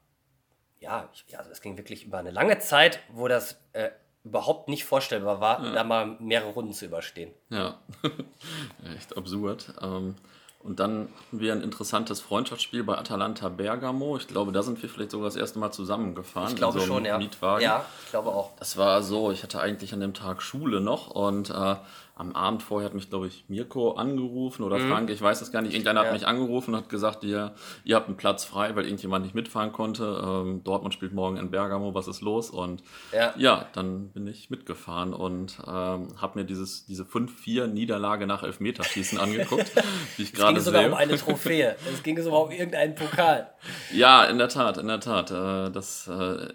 [0.80, 3.90] ja, ja also es ging wirklich über eine lange Zeit, wo das äh,
[4.24, 5.72] überhaupt nicht vorstellbar war, ja.
[5.72, 7.32] da mal mehrere Runden zu überstehen.
[7.50, 7.78] Ja,
[8.96, 9.74] echt absurd.
[9.82, 10.16] Ähm,
[10.64, 14.16] und dann hatten wir ein interessantes Freundschaftsspiel bei Atalanta Bergamo.
[14.16, 16.48] Ich glaube, da sind wir vielleicht sogar das erste Mal zusammengefahren.
[16.48, 17.18] Ich glaube so schon, ja.
[17.18, 17.62] Mietwagen.
[17.62, 18.50] Ja, ich glaube auch.
[18.58, 21.76] Das war so, ich hatte eigentlich an dem Tag Schule noch und äh,
[22.16, 24.88] am Abend vorher hat mich, glaube ich, Mirko angerufen oder mhm.
[24.88, 25.72] Frank, ich weiß es gar nicht.
[25.72, 26.06] Irgendeiner ja.
[26.06, 29.34] hat mich angerufen und hat gesagt, ihr, ihr habt einen Platz frei, weil irgendjemand nicht
[29.34, 30.22] mitfahren konnte.
[30.24, 32.50] Ähm, Dortmund spielt morgen in Bergamo, was ist los?
[32.50, 38.44] Und ja, ja dann bin ich mitgefahren und ähm, habe mir dieses, diese 5-4-Niederlage nach
[38.44, 39.72] Elfmeterschießen angeguckt,
[40.18, 40.72] die ich gerade sehe.
[40.72, 41.76] Es ging sogar um eine Trophäe.
[41.92, 43.50] Es ging sogar um irgendeinen Pokal.
[43.92, 45.32] Ja, in der Tat, in der Tat.
[45.32, 46.48] Äh, das, äh,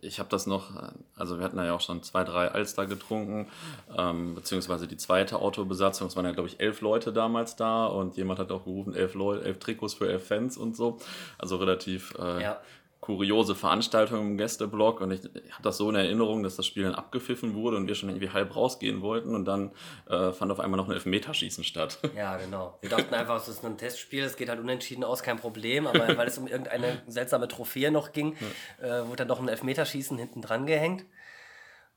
[0.00, 0.70] ich habe das noch,
[1.16, 3.48] also wir hatten ja auch schon zwei, drei Alster getrunken,
[3.96, 6.06] ähm, beziehungsweise die zweite Autobesatzung.
[6.06, 9.14] Es waren ja, glaube ich, elf Leute damals da und jemand hat auch gerufen, elf,
[9.14, 10.98] Leute, elf Trikots für elf Fans und so.
[11.38, 12.60] Also relativ äh, ja.
[13.00, 16.84] kuriose Veranstaltung im Gästeblock und ich, ich habe das so in Erinnerung, dass das Spiel
[16.84, 19.72] dann abgepfiffen wurde und wir schon irgendwie halb rausgehen wollten und dann
[20.08, 21.98] äh, fand auf einmal noch ein Elfmeterschießen statt.
[22.16, 22.78] Ja, genau.
[22.80, 26.16] Wir dachten einfach, es ist ein Testspiel, es geht halt unentschieden aus, kein Problem, aber
[26.16, 28.36] weil es um irgendeine seltsame Trophäe noch ging,
[28.80, 29.00] ja.
[29.00, 31.04] äh, wurde dann doch ein Elfmeterschießen hinten dran gehängt.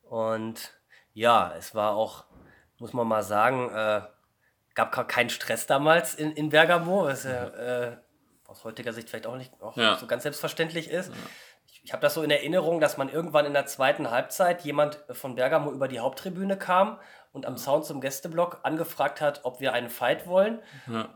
[0.08, 0.72] Und
[1.12, 2.24] ja, es war auch
[2.78, 4.02] muss man mal sagen, äh,
[4.74, 7.96] gab keinen Stress damals in, in Bergamo, was ja äh,
[8.46, 9.96] aus heutiger Sicht vielleicht auch nicht auch ja.
[9.96, 11.08] so ganz selbstverständlich ist.
[11.08, 11.14] Ja.
[11.66, 15.02] Ich, ich habe das so in Erinnerung, dass man irgendwann in der zweiten Halbzeit jemand
[15.10, 16.98] von Bergamo über die Haupttribüne kam
[17.32, 20.60] und am Sound zum Gästeblock angefragt hat, ob wir einen Fight wollen,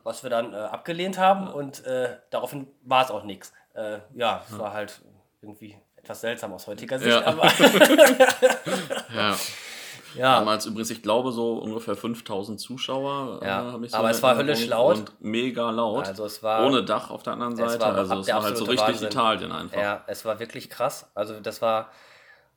[0.03, 3.53] was wir dann äh, abgelehnt haben und äh, daraufhin war es auch nichts.
[3.75, 5.01] Äh, ja, es war halt
[5.41, 7.45] irgendwie etwas seltsam aus heutiger Sicht, aber
[9.15, 9.37] ja.
[10.15, 10.39] Ja.
[10.39, 13.41] Damals übrigens, ich glaube, so ungefähr 5000 Zuschauer.
[13.43, 13.75] Äh, ja.
[13.77, 14.99] Äh, so aber es war höllisch laut.
[14.99, 16.07] Und mega laut.
[16.07, 17.81] Also es war, ohne Dach auf der anderen Seite.
[17.81, 19.09] War also es war halt so richtig Wahnsinn.
[19.09, 19.81] Italien einfach.
[19.81, 21.11] Ja, es war wirklich krass.
[21.15, 21.91] Also das war,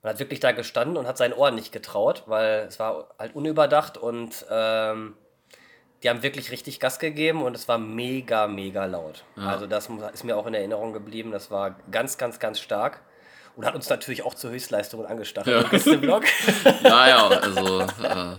[0.01, 3.35] man hat wirklich da gestanden und hat seinen Ohren nicht getraut, weil es war halt
[3.35, 5.15] unüberdacht und ähm,
[6.01, 9.23] die haben wirklich richtig Gas gegeben und es war mega, mega laut.
[9.37, 9.47] Ja.
[9.47, 11.31] Also das ist mir auch in Erinnerung geblieben.
[11.31, 13.01] Das war ganz, ganz, ganz stark
[13.55, 15.61] und hat uns natürlich auch zur Höchstleistung angestachelt ja.
[15.61, 16.23] im Gästeblock.
[16.83, 18.37] ja, ja, also äh,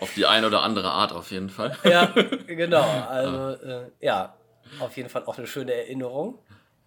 [0.00, 1.76] auf die eine oder andere Art auf jeden Fall.
[1.84, 2.06] ja,
[2.46, 2.84] genau.
[3.08, 4.34] Also ja, äh, ja
[4.80, 6.38] auf jeden Fall auch eine schöne Erinnerung.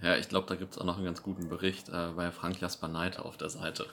[0.02, 2.62] Ja, ich glaube, da gibt es auch noch einen ganz guten Bericht äh, bei Frank
[2.62, 3.88] Jasper Neite auf der Seite.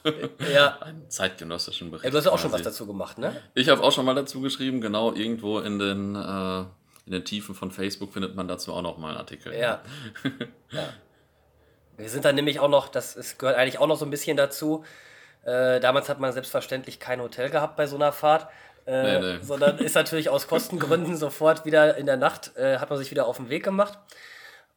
[0.53, 0.77] Ja.
[0.81, 2.05] einen zeitgenössischen Bericht.
[2.05, 2.71] Ja, du hast ja auch schon was quasi.
[2.71, 3.41] dazu gemacht, ne?
[3.55, 6.61] Ich habe auch schon mal dazu geschrieben, genau, irgendwo in den, äh,
[7.07, 9.55] in den Tiefen von Facebook findet man dazu auch noch mal einen Artikel.
[9.55, 9.81] Ja.
[10.71, 10.89] ja.
[11.97, 14.37] Wir sind dann nämlich auch noch, das ist, gehört eigentlich auch noch so ein bisschen
[14.37, 14.85] dazu.
[15.45, 18.49] Äh, damals hat man selbstverständlich kein Hotel gehabt bei so einer Fahrt.
[18.87, 19.39] Äh, Nee, nee.
[19.43, 23.27] Sondern ist natürlich aus Kostengründen sofort wieder in der Nacht, äh, hat man sich wieder
[23.27, 23.99] auf den Weg gemacht.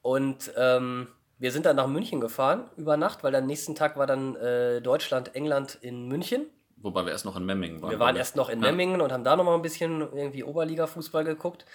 [0.02, 1.08] Und ähm,
[1.40, 4.82] wir sind dann nach München gefahren über Nacht, weil am nächsten Tag war dann äh,
[4.82, 6.48] Deutschland, England in München.
[6.78, 7.92] Wobei wir erst noch in Memmingen waren.
[7.92, 8.68] Wir waren erst noch in Ja.
[8.70, 11.66] Memmingen und haben da noch mal ein bisschen irgendwie Oberliga-Fußball geguckt.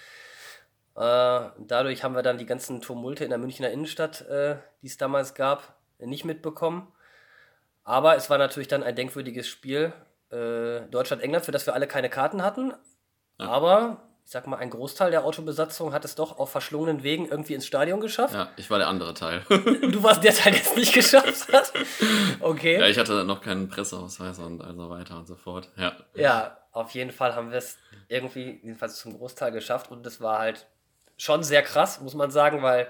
[0.95, 4.97] Äh, dadurch haben wir dann die ganzen Tumulte in der Münchner Innenstadt, äh, die es
[4.97, 6.91] damals gab, nicht mitbekommen.
[7.83, 9.93] Aber es war natürlich dann ein denkwürdiges Spiel.
[10.31, 12.73] Äh, Deutschland-England, für das wir alle keine Karten hatten.
[13.37, 17.55] Aber ich sag mal, ein Großteil der Autobesatzung hat es doch auf verschlungenen Wegen irgendwie
[17.55, 18.33] ins Stadion geschafft.
[18.33, 19.41] Ja, ich war der andere Teil.
[19.49, 21.73] Du warst der Teil, der es nicht geschafft hat.
[22.39, 22.79] Okay.
[22.79, 25.69] ja, ich hatte noch keinen Presseausweis und also weiter und so fort.
[25.75, 25.93] Ja.
[26.15, 27.77] Ja, auf jeden Fall haben wir es
[28.07, 30.67] irgendwie, jedenfalls zum Großteil geschafft und das war halt
[31.17, 32.87] schon sehr krass, muss man sagen, weil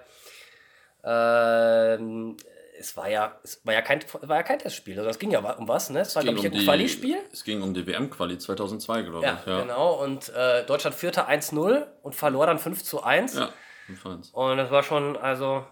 [1.03, 2.38] ähm,
[2.79, 4.97] es war ja, es war ja kein, war ja kein Testspiel.
[4.97, 6.01] Also es ging ja um was, ne?
[6.01, 7.17] Es war, glaube ich, ein Quali-Spiel.
[7.31, 9.47] Es ging um die WM-Quali 2002, glaube Ja, ich.
[9.47, 9.93] Ja, genau.
[9.93, 13.36] Und äh, Deutschland führte 1-0 und verlor dann 5 zu 1.
[13.36, 13.49] Ja,
[13.88, 14.29] jedenfalls.
[14.31, 15.65] Und das war schon, also,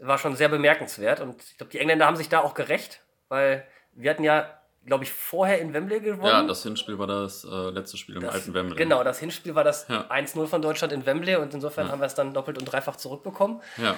[0.00, 1.20] war schon sehr bemerkenswert.
[1.20, 5.04] Und ich glaube, die Engländer haben sich da auch gerecht, weil wir hatten ja, glaube
[5.04, 6.26] ich, vorher in Wembley gewonnen.
[6.26, 8.76] Ja, das Hinspiel war das äh, letzte Spiel im Das- alten Wembley.
[8.76, 10.06] Genau, das Hinspiel war das Ja.
[10.10, 13.60] 1-0 von Deutschland in Wembley und insofern haben wir es dann doppelt und dreifach zurückbekommen.
[13.76, 13.96] Ja.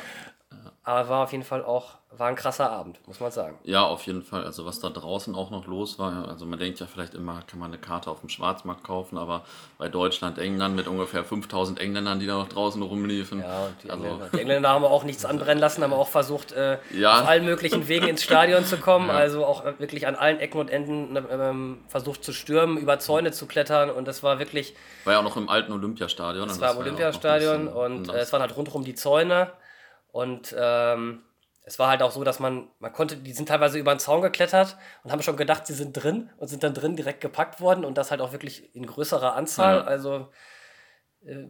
[0.82, 3.58] Aber war auf jeden Fall auch, war ein krasser Abend, muss man sagen.
[3.64, 4.44] ja, auf jeden Fall.
[4.44, 7.60] Also was da draußen auch noch los war, also man denkt ja vielleicht immer, kann
[7.60, 9.44] man eine Karte auf dem Schwarzmarkt kaufen, aber
[9.78, 13.40] bei Deutschland, England mit ungefähr 5000 Engländern, die da noch draußen rumliefen.
[13.40, 16.50] Ja, und die, also, Engländer, die Engländer haben auch nichts anbrennen lassen, haben auch versucht,
[16.52, 17.20] äh, Ja.
[17.20, 19.08] auf allen möglichen Wegen ins Stadion zu kommen.
[19.08, 19.14] Ja.
[19.14, 23.30] Also auch äh, wirklich an allen Ecken und Enden ähm, versucht zu stürmen, über Zäune
[23.30, 23.90] zu klettern.
[23.90, 26.48] Und das war wirklich, war ja auch noch im alten Olympiastadion.
[26.48, 27.76] es und war das im ja auch noch ein Olympiastadion bisschen
[28.08, 29.52] und äh, es waren halt rundherum die Zäune.
[30.12, 31.22] Und ähm,
[31.64, 34.22] es war halt auch so, dass man, man konnte, die sind teilweise über den Zaun
[34.22, 37.84] geklettert und haben schon gedacht, sie sind drin und sind dann drin direkt gepackt worden
[37.84, 39.76] und das halt auch wirklich in größerer Anzahl.
[39.76, 39.84] Ja.
[39.84, 40.28] Also
[41.24, 41.44] äh,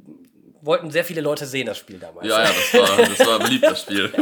[0.61, 2.27] wollten sehr viele Leute sehen, das Spiel damals.
[2.27, 4.13] Ja, ja, das war, das war ein beliebtes Spiel.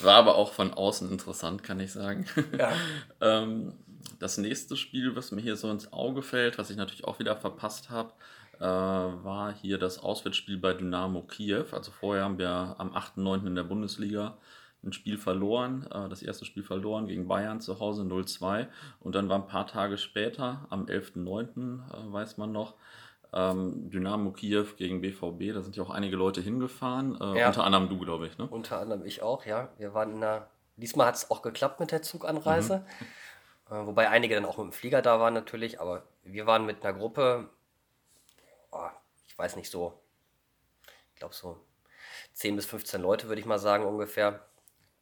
[0.00, 2.26] war aber auch von außen interessant, kann ich sagen.
[2.56, 2.72] Ja.
[3.20, 3.72] Ähm,
[4.18, 7.34] das nächste Spiel, was mir hier so ins Auge fällt, was ich natürlich auch wieder
[7.34, 8.12] verpasst habe,
[8.58, 11.66] äh, war hier das Auswärtsspiel bei Dynamo Kiew.
[11.72, 13.46] Also vorher haben wir am 8.9.
[13.46, 14.36] in der Bundesliga
[14.84, 18.66] ein Spiel verloren, äh, das erste Spiel verloren gegen Bayern zu Hause 0-2
[19.00, 21.80] und dann war ein paar Tage später, am 11.9.
[21.80, 22.74] Äh, weiß man noch,
[23.32, 27.48] ähm, Dynamo Kiew gegen BVB, da sind ja auch einige Leute hingefahren, äh, Ja.
[27.48, 28.46] unter anderem du, glaube ich, ne?
[28.46, 29.68] Unter anderem ich auch, ja.
[29.78, 30.46] Wir waren in einer.
[30.76, 32.84] Diesmal hat es auch geklappt mit der Zuganreise.
[33.70, 33.74] Mhm.
[33.74, 36.84] Äh, wobei einige dann auch mit dem Flieger da waren natürlich, aber wir waren mit
[36.84, 37.48] einer Gruppe,
[38.76, 38.90] oh,
[39.26, 40.00] ich weiß nicht so,
[41.14, 41.58] ich glaube so
[42.34, 44.46] 10 bis 15 Leute, würde ich mal sagen, ungefähr,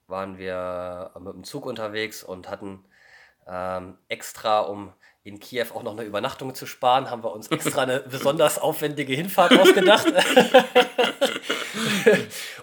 [0.07, 2.85] waren wir mit dem Zug unterwegs und hatten
[3.47, 7.83] ähm, extra, um in Kiew auch noch eine Übernachtung zu sparen, haben wir uns extra
[7.83, 10.07] eine besonders aufwendige Hinfahrt ausgedacht.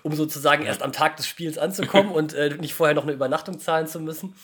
[0.03, 3.59] um sozusagen erst am Tag des Spiels anzukommen und äh, nicht vorher noch eine Übernachtung
[3.59, 4.35] zahlen zu müssen.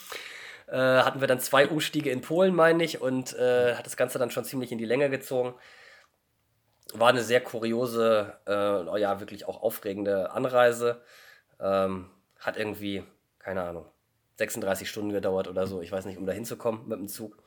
[0.67, 4.19] Äh, hatten wir dann zwei Umstiege in Polen, meine ich, und äh, hat das Ganze
[4.19, 5.53] dann schon ziemlich in die Länge gezogen.
[6.93, 11.02] War eine sehr kuriose, äh, oh ja, wirklich auch aufregende Anreise.
[11.60, 13.04] Ähm, hat irgendwie,
[13.39, 13.86] keine Ahnung,
[14.38, 17.38] 36 Stunden gedauert oder so, ich weiß nicht, um da hinzukommen mit dem Zug.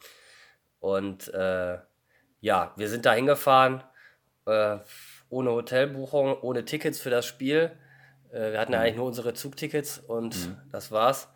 [0.80, 1.78] Und äh,
[2.40, 3.84] ja, wir sind da hingefahren,
[4.46, 4.78] äh,
[5.28, 7.70] ohne Hotelbuchung, ohne Tickets für das Spiel.
[8.32, 11.28] Äh, wir hatten ja eigentlich nur unsere Zugtickets und das war's.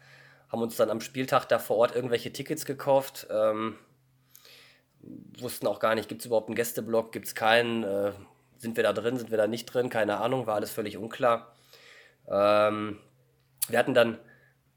[0.49, 3.27] Haben uns dann am Spieltag da vor Ort irgendwelche Tickets gekauft.
[3.31, 3.77] Ähm,
[5.39, 8.13] wussten auch gar nicht, gibt es überhaupt einen Gästeblock, gibt es keinen, äh,
[8.59, 11.55] sind wir da drin, sind wir da nicht drin, keine Ahnung, war alles völlig unklar.
[12.29, 12.99] Ähm,
[13.69, 14.19] wir hatten dann,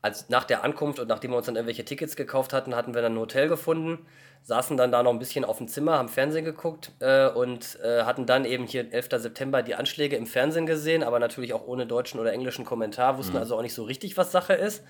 [0.01, 3.01] als nach der Ankunft und nachdem wir uns dann irgendwelche Tickets gekauft hatten, hatten wir
[3.01, 4.05] dann ein Hotel gefunden,
[4.43, 8.03] saßen dann da noch ein bisschen auf dem Zimmer, haben Fernsehen geguckt äh, und äh,
[8.03, 9.09] hatten dann eben hier 11.
[9.17, 13.37] September die Anschläge im Fernsehen gesehen, aber natürlich auch ohne deutschen oder englischen Kommentar, wussten
[13.37, 14.83] also auch nicht so richtig, was Sache ist.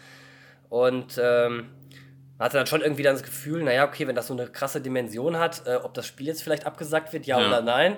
[0.70, 1.70] Und ähm,
[2.38, 4.82] man hatte dann schon irgendwie dann das Gefühl, naja, okay, wenn das so eine krasse
[4.82, 7.48] Dimension hat, äh, ob das Spiel jetzt vielleicht abgesagt wird, ja, Ja.
[7.48, 7.98] oder nein,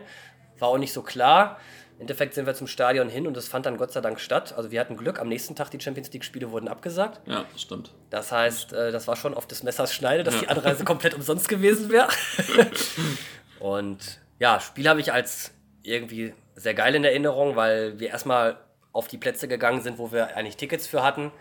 [0.60, 1.60] war auch nicht so klar.
[1.96, 4.54] Im Endeffekt sind wir zum Stadion hin und es fand dann Gott sei Dank statt.
[4.56, 7.20] Also wir hatten Glück, am nächsten Tag die Champions League-Spiele wurden abgesagt.
[7.28, 7.92] Ja, das stimmt.
[8.10, 10.40] Das heißt, äh, das war schon auf des Messers Schneide, dass Ja.
[10.42, 12.08] die Anreise komplett umsonst gewesen wäre.
[13.60, 15.52] und ja, Spiel habe ich als
[15.84, 18.58] irgendwie sehr geil in Erinnerung, weil wir erstmal
[18.92, 21.32] auf die Plätze gegangen sind, wo wir eigentlich Tickets für hatten.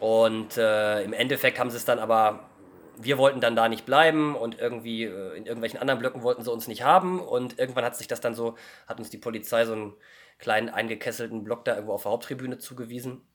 [0.00, 2.48] Und äh, im Endeffekt haben sie es dann aber,
[2.96, 6.52] wir wollten dann da nicht bleiben und irgendwie äh, in irgendwelchen anderen Blöcken wollten sie
[6.52, 7.20] uns nicht haben.
[7.20, 8.56] Und irgendwann hat sich das dann so,
[8.86, 9.94] hat uns die Polizei so einen
[10.38, 13.26] kleinen eingekesselten Block da irgendwo auf der Haupttribüne zugewiesen,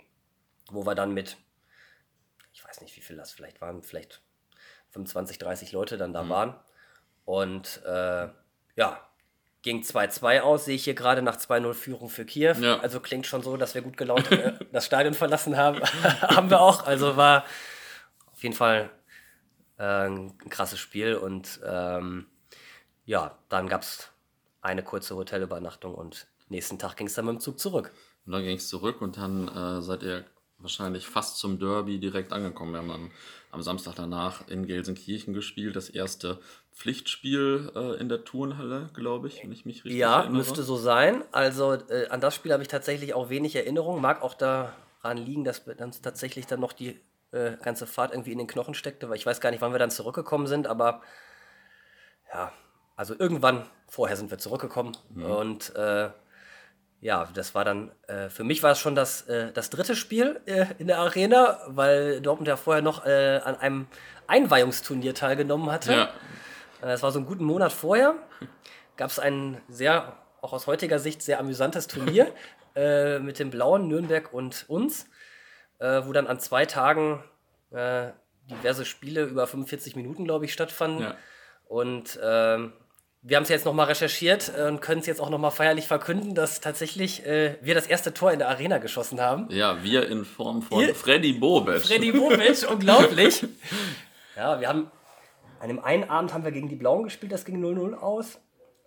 [0.71, 1.38] wo wir dann mit,
[2.54, 4.21] ich weiß nicht, wie viel das vielleicht waren, vielleicht
[4.91, 6.30] 25, 30 Leute dann da mhm.
[6.30, 6.56] waren.
[7.26, 8.30] Und äh,
[8.76, 9.10] ja,
[9.63, 12.56] ging 2-2 aus, sehe ich hier gerade nach 2-0 Führung für Kiew.
[12.60, 12.80] Ja.
[12.80, 15.82] Also klingt schon so, dass wir gut gelaunt äh, das Stadion verlassen haben.
[16.21, 16.86] haben wir auch.
[16.86, 17.45] Also war
[18.32, 18.91] auf jeden Fall
[19.78, 21.15] äh, ein krasses Spiel.
[21.15, 22.28] Und ähm,
[23.06, 24.10] ja, dann gab es
[24.62, 27.91] eine kurze Hotelübernachtung und nächsten Tag ging es dann mit dem Zug zurück.
[28.26, 30.26] Und dann ging es zurück und dann äh, seid ihr
[30.58, 32.73] wahrscheinlich fast zum Derby direkt angekommen.
[32.73, 33.12] Wir haben dann
[33.54, 36.39] am Samstag danach in Gelsenkirchen gespielt, das erste
[36.72, 40.34] Pflichtspiel äh, in der Turnhalle, glaube ich, wenn ich mich richtig ja, erinnere.
[40.34, 41.24] Ja, müsste so sein.
[41.32, 44.02] Also äh, an das Spiel habe ich tatsächlich auch wenig Erinnerung.
[44.02, 47.00] Mag auch daran liegen, dass dann tatsächlich dann noch die
[47.32, 49.80] äh, ganze Fahrt irgendwie in den Knochen steckte, weil ich weiß gar nicht, wann wir
[49.80, 51.02] dann zurückgekommen sind, aber
[52.34, 52.52] ja,
[52.96, 55.26] also irgendwann vorher sind wir zurückgekommen mhm.
[55.26, 56.10] und äh,
[57.04, 60.39] ja, das war dann, äh, für mich war es schon das, äh, das dritte Spiel
[60.46, 63.88] äh, in der Arena, weil Dortmund ja vorher noch äh, an einem
[64.28, 65.94] Einweihungsturnier teilgenommen hatte.
[65.94, 66.10] Ja.
[66.80, 68.16] Das äh, war so einen guten Monat vorher.
[68.96, 72.34] Gab es ein sehr, auch aus heutiger Sicht, sehr amüsantes Turnier
[72.76, 75.08] äh, mit dem Blauen, Nürnberg und uns,
[75.80, 77.22] wo dann an zwei Tagen
[77.70, 81.02] diverse Spiele über 45 Minuten, glaube ich, stattfanden.
[81.02, 81.18] Ja.
[81.66, 82.72] Und ähm,
[83.26, 86.36] wir haben es jetzt nochmal recherchiert äh, und können es jetzt auch nochmal feierlich verkünden,
[86.36, 89.48] dass tatsächlich äh, wir das erste Tor in der Arena geschossen haben.
[89.50, 91.82] Ja, wir in Form von Ihr, Freddy Bobic.
[91.82, 93.46] Freddy Bobic, unglaublich.
[94.36, 94.90] Ja, wir haben
[95.60, 98.40] an dem einen Abend haben wir gegen die Blauen gespielt, das ging 0-0 aus.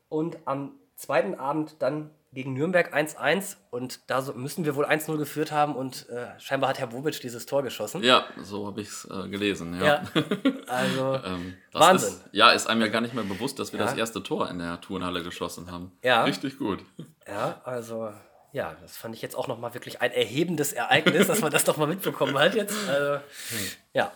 [0.08, 5.52] Und am zweiten Abend dann gegen Nürnberg 1-1 und da müssen wir wohl 1-0 geführt
[5.52, 8.02] haben und äh, scheinbar hat Herr Bobic dieses Tor geschossen.
[8.02, 9.74] Ja, so habe ich es äh, gelesen.
[9.80, 10.02] Ja, ja
[10.66, 12.08] also ähm, Wahnsinn.
[12.10, 13.86] Ist, ja, ist einem ja gar nicht mehr bewusst, dass wir ja.
[13.86, 15.92] das erste Tor in der Turnhalle geschossen haben.
[16.02, 16.24] Ja.
[16.24, 16.84] Richtig gut.
[17.26, 18.10] Ja, also
[18.52, 21.76] ja, das fand ich jetzt auch nochmal wirklich ein erhebendes Ereignis, dass man das doch
[21.76, 22.74] mal mitbekommen hat jetzt.
[22.88, 23.66] Also, hm.
[23.92, 24.12] ja,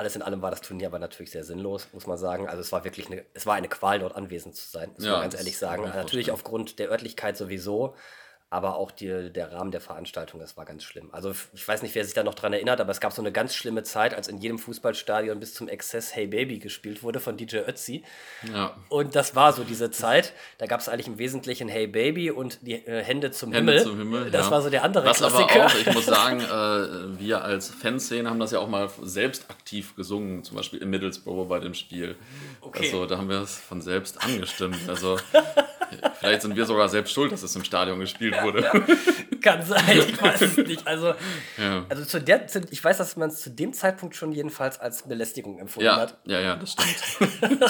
[0.00, 2.48] alles in allem war das Turnier aber natürlich sehr sinnlos, muss man sagen.
[2.48, 5.12] Also es war wirklich eine, es war eine Qual, dort anwesend zu sein, muss ja,
[5.12, 5.84] man ganz ehrlich sagen.
[5.84, 7.94] Natürlich aufgrund der Örtlichkeit sowieso,
[8.52, 11.08] aber auch die, der Rahmen der Veranstaltung, das war ganz schlimm.
[11.12, 13.30] Also ich weiß nicht, wer sich da noch dran erinnert, aber es gab so eine
[13.30, 17.36] ganz schlimme Zeit, als in jedem Fußballstadion bis zum Exzess Hey Baby gespielt wurde von
[17.36, 18.02] DJ Ötzi.
[18.52, 18.76] Ja.
[18.88, 20.32] Und das war so diese Zeit.
[20.58, 23.84] Da gab es eigentlich im Wesentlichen Hey Baby und die äh, Hände zum Hände Himmel.
[23.86, 24.50] Zum Himmel das ja.
[24.50, 25.54] war so der andere Was Klassiker.
[25.54, 29.48] aber auch, ich muss sagen, äh, wir als Fanszene haben das ja auch mal selbst
[29.48, 32.16] aktiv gesungen, zum Beispiel in Middlesbrough bei dem Spiel.
[32.60, 32.86] Okay.
[32.86, 34.88] Also da haben wir es von selbst angestimmt.
[34.88, 35.18] Also
[36.20, 38.62] Vielleicht sind wir sogar selbst schuld, dass es im Stadion gespielt wurde.
[38.62, 38.72] Ja,
[39.40, 40.86] kann sein, ich weiß es nicht.
[40.86, 41.14] Also,
[41.56, 41.86] ja.
[41.88, 45.58] also zu der, ich weiß, dass man es zu dem Zeitpunkt schon jedenfalls als Belästigung
[45.58, 46.18] empfunden ja, hat.
[46.26, 47.32] Ja, ja, das stimmt.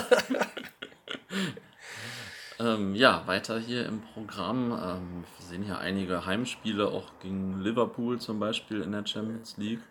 [2.58, 4.72] ähm, ja, weiter hier im Programm.
[4.72, 9.82] Ähm, wir sehen hier einige Heimspiele, auch gegen Liverpool zum Beispiel in der Champions League.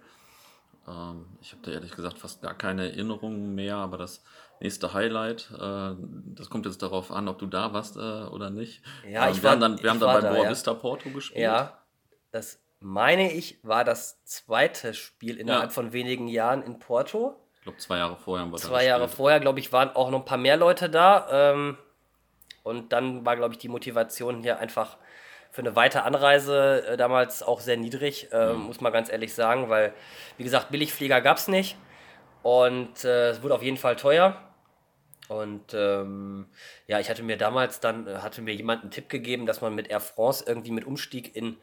[0.86, 4.22] Ähm, ich habe da ehrlich gesagt fast gar keine Erinnerungen mehr, aber das
[4.62, 5.52] nächste Highlight.
[5.54, 5.95] Äh,
[6.36, 8.82] das kommt jetzt darauf an, ob du da warst äh, oder nicht.
[9.08, 11.10] Ja, ähm, ich wir war, haben dann, wir haben dann bei da, Boa Vista Porto
[11.10, 11.41] gespielt.
[11.41, 11.80] Ja,
[12.32, 15.69] das meine ich, war das zweite Spiel innerhalb ja.
[15.69, 17.36] von wenigen Jahren in Porto.
[17.56, 20.19] Ich glaube, zwei Jahre vorher haben wir Zwei Jahre vorher, glaube ich, waren auch noch
[20.19, 21.28] ein paar mehr Leute da.
[21.32, 21.78] Ähm,
[22.63, 24.98] und dann war, glaube ich, die Motivation hier einfach
[25.52, 28.62] für eine weite Anreise äh, damals auch sehr niedrig, äh, mhm.
[28.62, 29.93] muss man ganz ehrlich sagen, weil,
[30.38, 31.76] wie gesagt, Billigflieger gab es nicht.
[32.43, 34.41] Und äh, es wurde auf jeden Fall teuer.
[35.30, 36.48] Und ähm,
[36.88, 39.76] ja, ich hatte mir damals dann, äh, hatte mir jemand einen Tipp gegeben, dass man
[39.76, 41.58] mit Air France irgendwie mit Umstieg in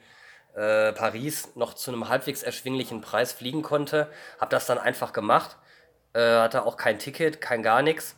[0.55, 4.09] äh, Paris noch zu einem halbwegs erschwinglichen Preis fliegen konnte.
[4.39, 5.57] Hab das dann einfach gemacht.
[6.13, 8.17] Äh, hatte auch kein Ticket, kein gar nichts.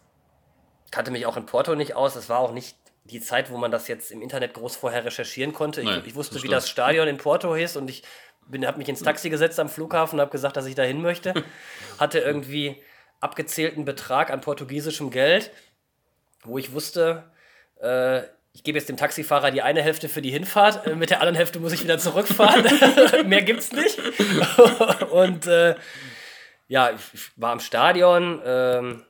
[0.91, 2.15] Kannte mich auch in Porto nicht aus.
[2.15, 5.55] Es war auch nicht die Zeit, wo man das jetzt im Internet groß vorher recherchieren
[5.55, 5.83] konnte.
[5.83, 8.03] Nein, ich, ich, wusste, das wie das Stadion in Porto hieß und ich
[8.65, 11.33] habe mich ins Taxi gesetzt am Flughafen und habe gesagt, dass ich da hin möchte.
[11.99, 12.83] Hatte irgendwie
[13.21, 15.51] abgezählten Betrag an portugiesischem Geld,
[16.45, 17.25] wo ich wusste,
[17.81, 21.21] äh, ich gebe jetzt dem Taxifahrer die eine Hälfte für die Hinfahrt, äh, mit der
[21.21, 22.67] anderen Hälfte muss ich wieder zurückfahren.
[23.29, 24.01] Mehr gibt's nicht.
[25.11, 25.75] und äh,
[26.67, 29.05] ja, ich war am Stadion ähm,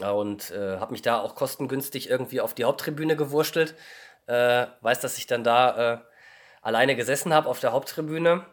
[0.00, 3.74] und äh, habe mich da auch kostengünstig irgendwie auf die Haupttribüne gewurstelt.
[4.26, 5.98] Äh, weiß, dass ich dann da äh,
[6.62, 8.44] alleine gesessen habe auf der Haupttribüne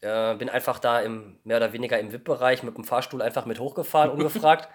[0.00, 3.60] äh, bin einfach da im mehr oder weniger im VIP-Bereich mit dem Fahrstuhl einfach mit
[3.60, 4.68] hochgefahren, ungefragt.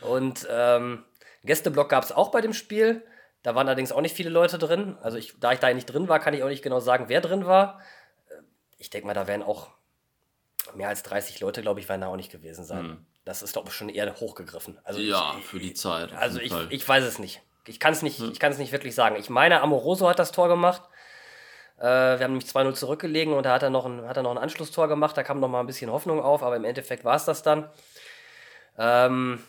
[0.00, 1.04] Und ähm,
[1.44, 3.04] Gästeblock gab es auch bei dem Spiel.
[3.42, 4.96] Da waren allerdings auch nicht viele Leute drin.
[5.02, 7.20] Also ich, da ich da nicht drin war, kann ich auch nicht genau sagen, wer
[7.20, 7.80] drin war.
[8.78, 9.70] Ich denke mal, da wären auch
[10.74, 12.84] mehr als 30 Leute, glaube ich, werden da auch nicht gewesen sein.
[12.84, 13.06] Hm.
[13.24, 14.78] Das ist, glaube ich, schon eher hochgegriffen.
[14.84, 16.12] Also ja, ich, für die Zeit.
[16.12, 17.42] Also ich, ich weiß es nicht.
[17.66, 18.58] Ich kann es nicht, hm.
[18.58, 19.16] nicht wirklich sagen.
[19.16, 20.82] Ich meine, Amoroso hat das Tor gemacht.
[21.82, 24.30] Äh, wir haben nämlich 2-0 zurückgelegen und da hat er, noch ein, hat er noch
[24.30, 25.16] ein Anschlusstor gemacht.
[25.16, 27.68] Da kam noch mal ein bisschen Hoffnung auf, aber im Endeffekt war es das dann.
[28.78, 29.42] Ähm,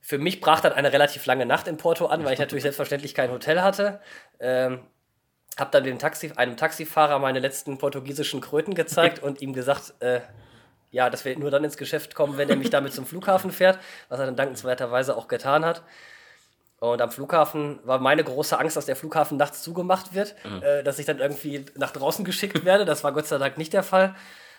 [0.00, 3.14] für mich brach dann eine relativ lange Nacht in Porto an, weil ich natürlich selbstverständlich
[3.14, 4.00] kein Hotel hatte.
[4.40, 4.80] Ähm,
[5.56, 10.22] habe dann dem Taxi, einem Taxifahrer meine letzten portugiesischen Kröten gezeigt und ihm gesagt, äh,
[10.90, 13.78] ja, dass wir nur dann ins Geschäft kommen, wenn er mich damit zum Flughafen fährt,
[14.08, 15.82] was er dann dankenswerterweise auch getan hat.
[16.80, 20.62] Und am Flughafen war meine große Angst, dass der Flughafen nachts zugemacht wird, mhm.
[20.62, 22.84] äh, dass ich dann irgendwie nach draußen geschickt werde.
[22.84, 24.14] Das war Gott sei Dank nicht der Fall.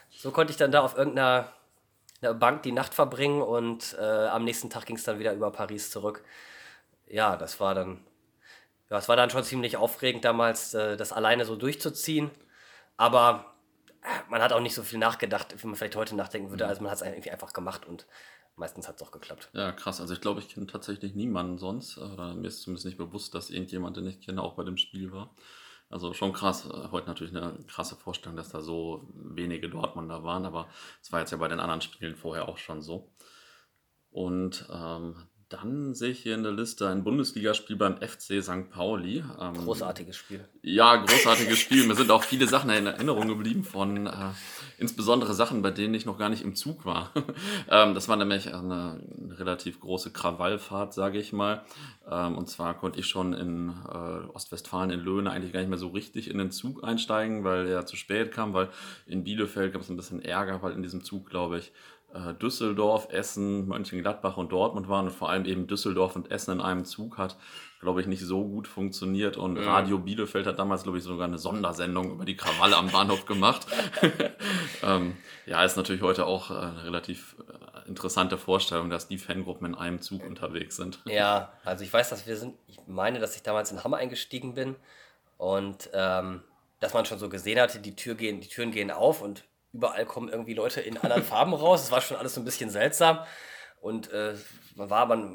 [0.09, 1.51] So konnte ich dann da auf irgendeiner
[2.21, 5.91] Bank die Nacht verbringen und äh, am nächsten Tag ging es dann wieder über Paris
[5.91, 6.23] zurück.
[7.07, 8.03] Ja, das war dann,
[8.89, 12.31] ja, es war dann schon ziemlich aufregend damals, äh, das alleine so durchzuziehen.
[12.97, 13.53] Aber
[14.01, 16.63] äh, man hat auch nicht so viel nachgedacht, wie man vielleicht heute nachdenken würde.
[16.63, 16.69] Mhm.
[16.69, 18.07] Also man hat es irgendwie einfach gemacht und
[18.55, 19.49] meistens hat es auch geklappt.
[19.53, 20.01] Ja, krass.
[20.01, 21.97] Also ich glaube, ich kenne tatsächlich niemanden sonst.
[21.97, 25.11] Oder mir ist zumindest nicht bewusst, dass irgendjemand, den ich kenne, auch bei dem Spiel
[25.11, 25.35] war.
[25.89, 26.65] Also schon krass.
[26.65, 30.67] Äh, heute natürlich eine krasse Vorstellung, dass da so wenige Dortmunder waren, aber
[31.01, 33.11] es war jetzt ja bei den anderen Spielen vorher auch schon so.
[34.09, 38.69] Und ähm, dann sehe ich hier in der Liste ein Bundesligaspiel beim FC St.
[38.71, 39.23] Pauli.
[39.39, 40.43] Ähm, großartiges Spiel.
[40.63, 41.85] Ja, großartiges Spiel.
[41.85, 44.11] Mir sind auch viele Sachen in Erinnerung geblieben von äh,
[44.79, 47.11] insbesondere Sachen, bei denen ich noch gar nicht im Zug war.
[47.69, 51.63] ähm, das war nämlich eine, eine relativ große Krawallfahrt, sage ich mal.
[52.09, 55.77] Ähm, und zwar konnte ich schon in äh, Ostwestfalen in Löhne eigentlich gar nicht mehr
[55.77, 58.69] so richtig in den Zug einsteigen, weil er zu spät kam, weil
[59.05, 61.71] in Bielefeld gab es ein bisschen Ärger, weil in diesem Zug, glaube ich,
[62.41, 66.85] Düsseldorf, Essen, Mönchengladbach und Dortmund waren und vor allem eben Düsseldorf und Essen in einem
[66.85, 67.37] Zug hat,
[67.81, 69.37] glaube ich, nicht so gut funktioniert.
[69.37, 69.67] Und mhm.
[69.67, 73.67] Radio Bielefeld hat damals, glaube ich, sogar eine Sondersendung über die Krawalle am Bahnhof gemacht.
[74.83, 79.67] ähm, ja, ist natürlich heute auch äh, eine relativ äh, interessante Vorstellung, dass die Fangruppen
[79.67, 80.99] in einem Zug unterwegs sind.
[81.15, 84.53] Ja, also ich weiß, dass wir sind, ich meine, dass ich damals in Hammer eingestiegen
[84.53, 84.75] bin
[85.37, 86.41] und ähm,
[86.79, 89.43] dass man schon so gesehen hatte, die, Tür gehen, die Türen gehen auf und
[89.75, 91.83] überall kommen irgendwie Leute in anderen Farben raus.
[91.83, 93.19] Es war schon alles so ein bisschen seltsam.
[93.81, 94.35] Und äh,
[94.75, 95.31] man war aber,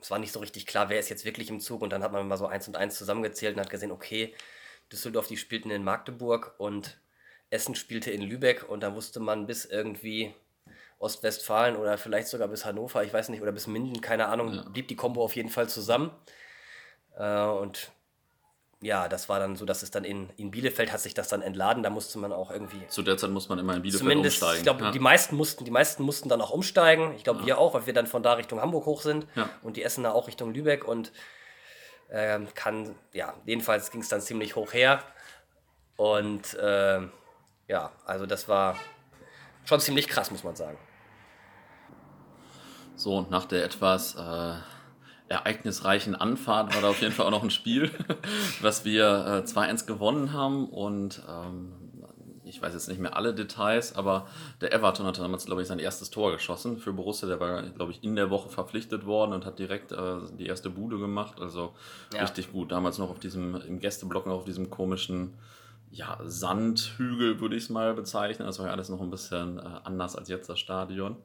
[0.00, 1.82] es war nicht so richtig klar, wer ist jetzt wirklich im Zug.
[1.82, 4.34] Und dann hat man mal so eins und eins zusammengezählt und hat gesehen, okay,
[4.92, 7.00] Düsseldorf, die spielten in Magdeburg und
[7.50, 8.68] Essen spielte in Lübeck.
[8.68, 10.34] Und da wusste man bis irgendwie
[10.98, 14.68] Ostwestfalen oder vielleicht sogar bis Hannover, ich weiß nicht, oder bis Minden, keine Ahnung, ja.
[14.68, 16.10] blieb die Kombo auf jeden Fall zusammen.
[17.16, 17.92] Äh, und
[18.80, 21.42] ja, das war dann so, dass es dann in, in Bielefeld hat sich das dann
[21.42, 22.86] entladen, da musste man auch irgendwie.
[22.88, 24.58] Zu der Zeit muss man immer in Bielefeld zumindest, umsteigen.
[24.58, 24.90] Ich glaube, ja.
[24.92, 27.12] die meisten mussten, die meisten mussten dann auch umsteigen.
[27.16, 27.46] Ich glaube, ja.
[27.46, 29.48] wir auch, weil wir dann von da Richtung Hamburg hoch sind ja.
[29.62, 31.12] und die Essener auch Richtung Lübeck und
[32.08, 35.02] äh, kann, ja, jedenfalls ging es dann ziemlich hoch her.
[35.96, 37.00] Und äh,
[37.66, 38.76] ja, also das war
[39.64, 40.78] schon ziemlich krass, muss man sagen.
[42.94, 44.54] So, und nach der etwas äh
[45.28, 47.90] ereignisreichen Anfahrt war da auf jeden Fall auch noch ein Spiel,
[48.60, 51.72] was wir äh, 2-1 gewonnen haben und ähm,
[52.48, 54.26] ich weiß jetzt nicht mehr alle Details, aber
[54.60, 57.28] der Everton hat damals, glaube ich, sein erstes Tor geschossen für Borussia.
[57.28, 60.70] Der war, glaube ich, in der Woche verpflichtet worden und hat direkt äh, die erste
[60.70, 61.40] Bude gemacht.
[61.40, 61.74] Also
[62.14, 62.22] ja.
[62.22, 62.72] richtig gut.
[62.72, 65.34] Damals noch auf diesem, im Gästeblock noch auf diesem komischen
[65.90, 68.46] ja, Sandhügel, würde ich es mal bezeichnen.
[68.46, 71.16] Das war ja alles noch ein bisschen äh, anders als jetzt das Stadion.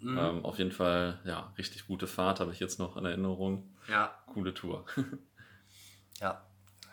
[0.00, 0.18] Mhm.
[0.18, 3.68] Ähm, auf jeden Fall, ja, richtig gute Fahrt habe ich jetzt noch in Erinnerung.
[3.88, 4.14] Ja.
[4.32, 4.84] Coole Tour.
[6.20, 6.42] ja,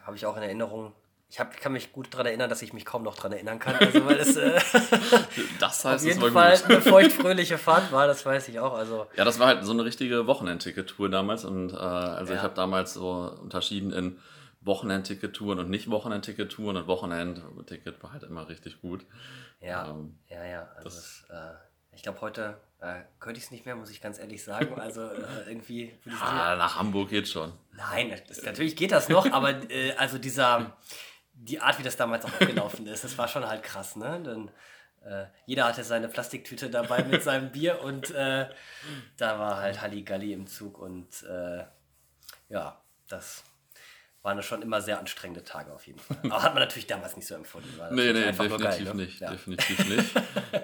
[0.06, 0.94] habe ich auch in Erinnerung.
[1.30, 3.76] Ich hab, kann mich gut daran erinnern, dass ich mich kaum noch daran erinnern kann.
[3.76, 4.54] Also, weil es, äh,
[5.60, 6.70] das heißt, auf jeden Fall gut.
[6.70, 8.74] eine feuchtfröhliche Fahrt war, das weiß ich auch.
[8.74, 9.08] Also.
[9.16, 11.44] Ja, das war halt so eine richtige Wochenendticket-Tour damals.
[11.44, 12.40] Und äh, also ja.
[12.40, 14.20] ich habe damals so unterschieden in
[14.62, 16.78] Wochenendticket-Touren und nicht Wochenendticket-Touren.
[16.78, 19.06] Und Wochenendticket war halt immer richtig gut.
[19.60, 20.70] Ja, ähm, ja, ja.
[20.78, 21.56] Also das, das äh,
[21.94, 24.80] ich glaube, heute äh, könnte ich es nicht mehr, muss ich ganz ehrlich sagen.
[24.80, 25.94] Also äh, irgendwie.
[26.22, 27.54] Ah, nach Hamburg geht schon.
[27.74, 30.78] Nein, das, natürlich geht das noch, aber äh, also dieser,
[31.34, 34.22] die Art, wie das damals auch abgelaufen ist, das war schon halt krass, ne?
[34.24, 34.52] Denn
[35.06, 38.50] äh, jeder hatte seine Plastiktüte dabei mit seinem Bier und äh,
[39.18, 41.64] da war halt Halligalli im Zug und äh,
[42.50, 43.44] ja, das
[44.22, 46.18] waren schon immer sehr anstrengende Tage auf jeden Fall.
[46.24, 47.78] Aber hat man natürlich damals nicht so empfunden.
[47.78, 48.96] War nee, nee, definitiv geil, ne?
[48.96, 49.20] nicht.
[49.22, 49.32] Ja.
[49.32, 50.12] Definitiv nicht.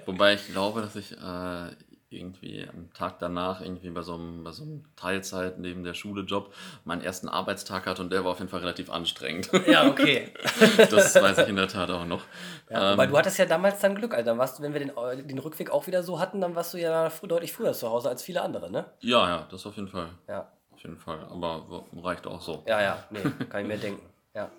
[0.06, 1.72] Wobei ich glaube, dass ich äh,
[2.18, 6.24] irgendwie am Tag danach irgendwie bei so einem, bei so einem Teilzeit neben der Schule
[6.24, 6.54] Job
[6.86, 9.50] meinen ersten Arbeitstag hatte und der war auf jeden Fall relativ anstrengend.
[9.68, 10.32] Ja, okay.
[10.78, 12.24] das weiß ich in der Tat auch noch.
[12.70, 14.80] Ja, ähm, aber du hattest ja damals dann Glück, also dann warst du, wenn wir
[14.80, 18.10] den, den Rückweg auch wieder so hatten, dann warst du ja deutlich früher zu Hause
[18.10, 18.86] als viele andere, ne?
[19.00, 20.10] Ja, ja, das auf jeden Fall.
[20.28, 20.52] Ja
[20.84, 21.20] jeden Fall.
[21.30, 22.64] Aber reicht auch so.
[22.68, 24.06] Ja, ja, nee, kann ich mir denken.
[24.36, 24.50] Ja.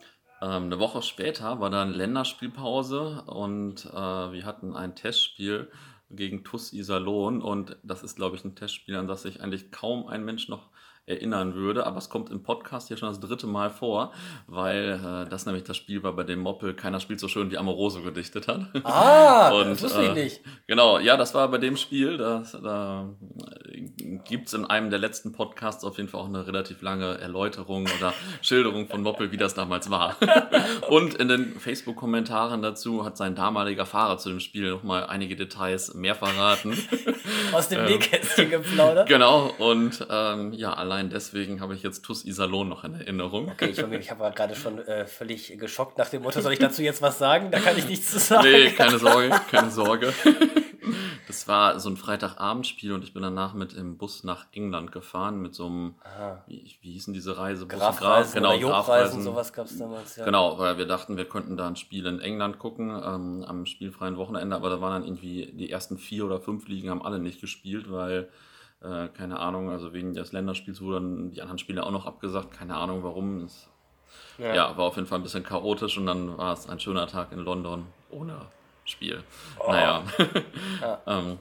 [0.42, 3.92] Ähm, eine Woche später war dann Länderspielpause und äh,
[4.32, 5.70] wir hatten ein Testspiel
[6.16, 7.42] gegen TuS Iserlohn.
[7.42, 10.68] Und das ist, glaube ich, ein Testspiel, an das sich eigentlich kaum ein Mensch noch
[11.06, 11.86] erinnern würde.
[11.86, 14.12] Aber es kommt im Podcast hier schon das dritte Mal vor,
[14.46, 17.58] weil äh, das nämlich das Spiel war, bei dem Moppel Keiner spielt so schön wie
[17.58, 18.66] Amoroso gedichtet hat.
[18.84, 20.40] Ah, und, das wusste ich äh, nicht.
[20.66, 22.16] Genau, ja, das war bei dem Spiel.
[22.16, 23.10] Das, da
[24.24, 27.86] gibt es in einem der letzten Podcasts auf jeden Fall auch eine relativ lange Erläuterung
[27.98, 30.16] oder Schilderung von Moppel, wie das damals war.
[30.88, 35.94] und in den Facebook-Kommentaren dazu hat sein damaliger Fahrer zu dem Spiel nochmal einige Details
[35.94, 36.76] mehr verraten.
[37.52, 39.08] Aus dem Nähkästchen geplaudert.
[39.08, 43.50] Genau, und ähm, ja, allein allein deswegen habe ich jetzt Tus Iserlohn noch in Erinnerung.
[43.50, 46.82] Okay, ich, ich habe gerade schon äh, völlig geschockt nach dem Motto, soll ich dazu
[46.82, 47.50] jetzt was sagen?
[47.50, 48.48] Da kann ich nichts zu sagen.
[48.48, 50.12] Nee, keine Sorge, keine Sorge.
[51.26, 55.40] Das war so ein Freitagabendspiel und ich bin danach mit im Bus nach England gefahren
[55.40, 55.94] mit so einem,
[56.46, 57.66] wie, wie hießen diese Reise?
[57.66, 60.26] Grafreisen, genau, Grafreisen, sowas gab es damals, ja.
[60.26, 64.16] Genau, weil wir dachten, wir könnten da ein Spiel in England gucken ähm, am spielfreien
[64.16, 67.40] Wochenende, aber da waren dann irgendwie die ersten vier oder fünf Ligen haben alle nicht
[67.40, 68.28] gespielt, weil
[68.84, 72.52] äh, keine Ahnung, also wegen des Länderspiels wurden die anderen Spiele auch noch abgesagt.
[72.52, 73.44] Keine Ahnung warum.
[73.44, 73.68] Es,
[74.38, 74.54] ja.
[74.54, 74.76] ja.
[74.76, 77.38] war auf jeden Fall ein bisschen chaotisch und dann war es ein schöner Tag in
[77.38, 78.46] London ohne
[78.84, 79.22] Spiel.
[79.58, 79.72] Oh.
[79.72, 80.04] Naja.
[80.80, 81.00] ja.
[81.06, 81.38] ähm,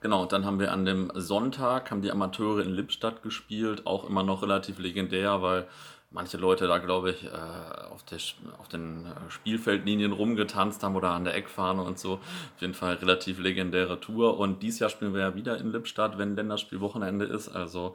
[0.00, 4.24] genau, dann haben wir an dem Sonntag, haben die Amateure in Lippstadt gespielt, auch immer
[4.24, 5.68] noch relativ legendär, weil
[6.10, 8.18] manche Leute da, glaube ich, äh, auf, der,
[8.58, 12.14] auf den äh, Spielfeldlinien rumgetanzt haben oder an der Eckfahne und so.
[12.14, 14.38] Auf jeden Fall relativ legendäre Tour.
[14.38, 17.48] Und dieses Jahr spielen wir ja wieder in Lippstadt, wenn Länderspielwochenende ist.
[17.48, 17.94] Also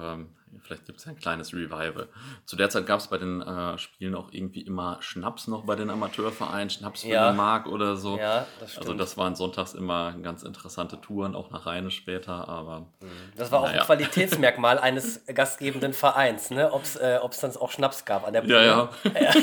[0.00, 0.28] ähm,
[0.62, 2.08] vielleicht gibt es ein kleines Revival.
[2.44, 5.76] Zu der Zeit gab es bei den äh, Spielen auch irgendwie immer Schnaps noch bei
[5.76, 7.28] den Amateurvereinen, Schnaps für ja.
[7.28, 8.18] eine Mark oder so.
[8.18, 12.48] Ja, das also das waren sonntags immer ganz interessante Touren, auch nach Rheine später.
[12.48, 13.32] Aber mhm.
[13.36, 13.80] das war auch naja.
[13.80, 16.72] ein Qualitätsmerkmal eines gastgebenden Vereins, ne?
[16.72, 18.54] ob es äh, dann auch Schnaps gab an der Bühne.
[18.54, 19.34] Ja, ja.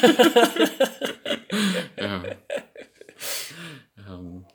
[1.98, 2.22] ja.
[4.10, 4.46] ähm,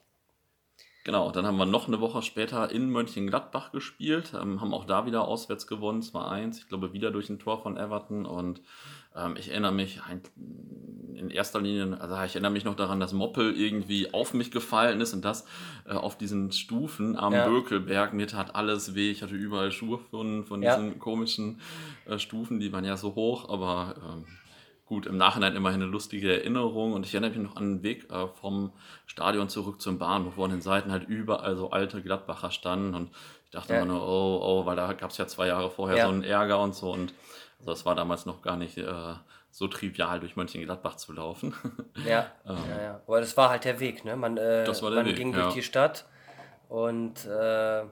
[1.08, 5.06] Genau, dann haben wir noch eine Woche später in Mönchengladbach gespielt, ähm, haben auch da
[5.06, 8.60] wieder auswärts gewonnen, 2-1, ich glaube wieder durch ein Tor von Everton und
[9.16, 10.02] ähm, ich erinnere mich
[11.14, 15.00] in erster Linie, also ich erinnere mich noch daran, dass Moppel irgendwie auf mich gefallen
[15.00, 15.46] ist und das
[15.86, 17.48] äh, auf diesen Stufen am ja.
[17.48, 18.12] Bökelberg.
[18.12, 20.76] Mir tat alles weh, ich hatte überall Schuhe von, von ja.
[20.76, 21.62] diesen komischen
[22.04, 24.24] äh, Stufen, die waren ja so hoch, aber ähm,
[24.88, 26.94] gut, im Nachhinein immerhin eine lustige Erinnerung.
[26.94, 28.72] Und ich erinnere mich noch an den Weg äh, vom
[29.06, 32.94] Stadion zurück zum Bahnhof, wo an den Seiten halt überall so alte Gladbacher standen.
[32.94, 33.10] Und
[33.44, 33.80] ich dachte ja.
[33.80, 36.04] immer nur, oh, oh, weil da gab es ja zwei Jahre vorher ja.
[36.06, 36.90] so einen Ärger und so.
[36.92, 37.12] Und
[37.60, 39.14] also das war damals noch gar nicht äh,
[39.50, 41.54] so trivial, durch Mönchengladbach zu laufen.
[42.06, 43.00] Ja, ähm, ja, ja.
[43.06, 44.16] Aber das war halt der Weg, ne?
[44.16, 46.06] Man, äh, man Weg, ging durch die Stadt
[46.68, 47.82] und äh,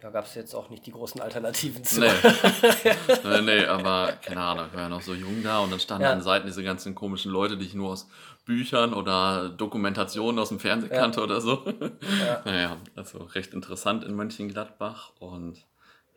[0.00, 2.00] da gab es jetzt auch nicht die großen Alternativen zu.
[2.00, 2.10] Nee.
[3.24, 6.04] nee, nee, aber keine Ahnung, ich war ja noch so jung da und dann standen
[6.04, 6.12] ja.
[6.12, 8.08] an Seiten diese ganzen komischen Leute, die ich nur aus
[8.44, 11.00] Büchern oder Dokumentationen aus dem Fernsehen ja.
[11.00, 11.64] kannte oder so.
[12.20, 12.42] Ja.
[12.44, 15.64] Naja, also recht interessant in Mönchengladbach und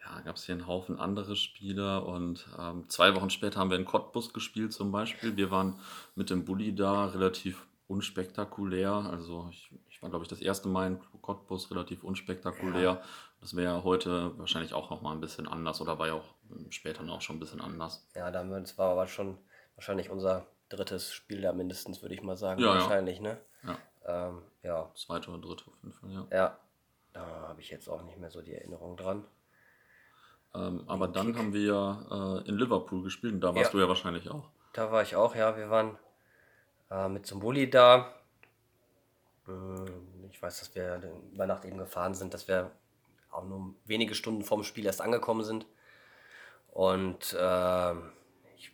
[0.01, 3.77] ja, gab es hier einen Haufen andere Spiele und ähm, zwei Wochen später haben wir
[3.77, 5.37] in Cottbus gespielt zum Beispiel.
[5.37, 5.79] Wir waren
[6.15, 8.91] mit dem Bulli da relativ unspektakulär.
[8.91, 12.81] Also ich, ich war, glaube ich, das erste Mal in Cottbus relativ unspektakulär.
[12.81, 13.01] Ja.
[13.41, 16.35] Das wäre heute wahrscheinlich auch noch mal ein bisschen anders oder war ja auch
[16.69, 18.05] später noch schon ein bisschen anders.
[18.15, 19.37] Ja, da war aber schon
[19.75, 22.61] wahrscheinlich unser drittes Spiel da mindestens, würde ich mal sagen.
[22.61, 23.23] Ja, wahrscheinlich, ja.
[23.23, 23.37] ne?
[23.63, 23.77] Ja.
[24.05, 24.91] Ähm, ja.
[24.95, 26.27] Zweite oder dritte auf jeden Fall, ja.
[26.31, 26.59] Ja,
[27.13, 29.25] da habe ich jetzt auch nicht mehr so die Erinnerung dran.
[30.53, 31.37] Ähm, aber dann Kick.
[31.37, 33.71] haben wir äh, in Liverpool gespielt und da warst ja.
[33.71, 34.49] du ja wahrscheinlich auch.
[34.73, 35.55] Da war ich auch, ja.
[35.55, 35.97] Wir waren
[36.89, 38.13] äh, mit zum Bulli da.
[39.45, 39.85] Hm,
[40.29, 42.71] ich weiß, dass wir über Nacht eben gefahren sind, dass wir
[43.29, 45.65] auch nur wenige Stunden vorm Spiel erst angekommen sind.
[46.71, 47.93] Und äh,
[48.55, 48.71] ich,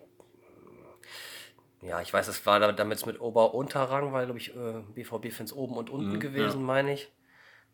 [1.81, 5.89] ja, ich weiß, es war damit mit Ober-Unterrang, weil, glaube ich, äh, BVB-Fans oben und
[5.89, 6.65] unten mhm, gewesen, ja.
[6.65, 7.11] meine ich.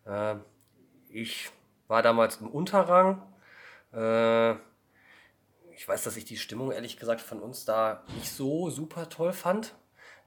[0.05, 0.35] Äh,
[1.09, 1.49] ich
[1.87, 3.21] war damals im Unterrang.
[3.93, 4.53] Äh,
[5.73, 9.33] ich weiß, dass ich die Stimmung, ehrlich gesagt, von uns da nicht so super toll
[9.33, 9.75] fand.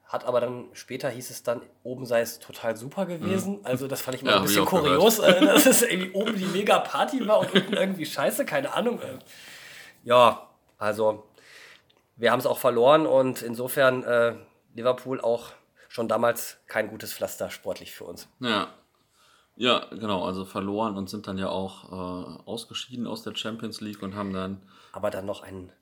[0.07, 3.59] Hat aber dann später hieß es dann, oben sei es total super gewesen.
[3.59, 3.67] Mhm.
[3.67, 6.45] Also das fand ich mal ja, ein bisschen kurios, äh, dass es irgendwie oben die
[6.47, 9.01] mega Party war und unten irgendwie scheiße, keine Ahnung.
[9.01, 9.19] Äh.
[10.05, 10.49] Ja,
[10.79, 11.25] also
[12.17, 14.35] wir haben es auch verloren und insofern äh,
[14.75, 15.51] Liverpool auch
[15.89, 18.29] schon damals kein gutes Pflaster sportlich für uns.
[18.41, 18.69] Ja.
[19.57, 24.03] Ja, genau, also verloren und sind dann ja auch äh, ausgeschieden aus der Champions League
[24.03, 24.61] und haben dann.
[24.93, 25.73] Aber dann noch einen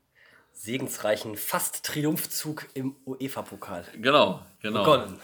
[0.52, 3.84] segensreichen Fast-Triumphzug im UEFA-Pokal.
[4.00, 4.80] Genau, genau.
[4.84, 5.20] Begonnen.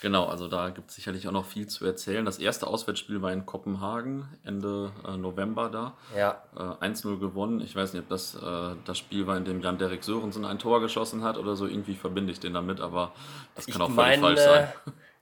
[0.00, 2.24] Genau, also da gibt es sicherlich auch noch viel zu erzählen.
[2.24, 5.96] Das erste Auswärtsspiel war in Kopenhagen, Ende äh, November da.
[6.16, 6.42] Ja.
[6.56, 7.60] Äh, 1-0 gewonnen.
[7.60, 10.80] Ich weiß nicht, ob das äh, das Spiel war, in dem Jan-Derek Sörensen ein Tor
[10.80, 11.66] geschossen hat oder so.
[11.68, 13.12] Irgendwie verbinde ich den damit, aber
[13.54, 14.72] das kann Ich auch völlig meine, falsch sein.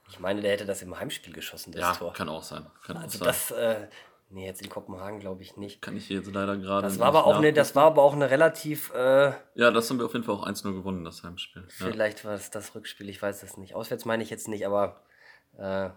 [0.08, 2.14] ich meine, der hätte das im Heimspiel geschossen, das Ja, Tor.
[2.14, 2.64] kann auch sein.
[2.86, 3.26] Kann auch also sein.
[3.26, 3.86] das, äh,
[4.30, 5.82] nee, jetzt in Kopenhagen glaube ich nicht.
[5.82, 8.14] kann ich hier jetzt leider gerade Das war aber auch eine, das war aber auch
[8.14, 11.62] eine relativ, äh, Ja, das haben wir auf jeden Fall auch 1-0 gewonnen, das Heimspiel.
[11.62, 13.74] Ja, vielleicht war es das Rückspiel, ich weiß es nicht.
[13.74, 15.02] Auswärts meine ich jetzt nicht, aber
[15.58, 15.90] äh,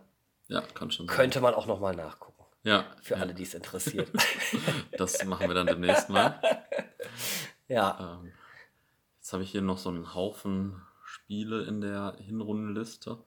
[0.48, 1.16] ja kann schon sein.
[1.16, 2.44] könnte man auch nochmal nachgucken.
[2.64, 4.10] Ja, Für ja, alle, die es interessiert.
[4.98, 6.40] das machen wir dann demnächst mal.
[7.68, 8.32] ja, Ähm,
[9.18, 13.18] jetzt habe ich hier noch so einen Haufen Spiele in der Hinrundenliste.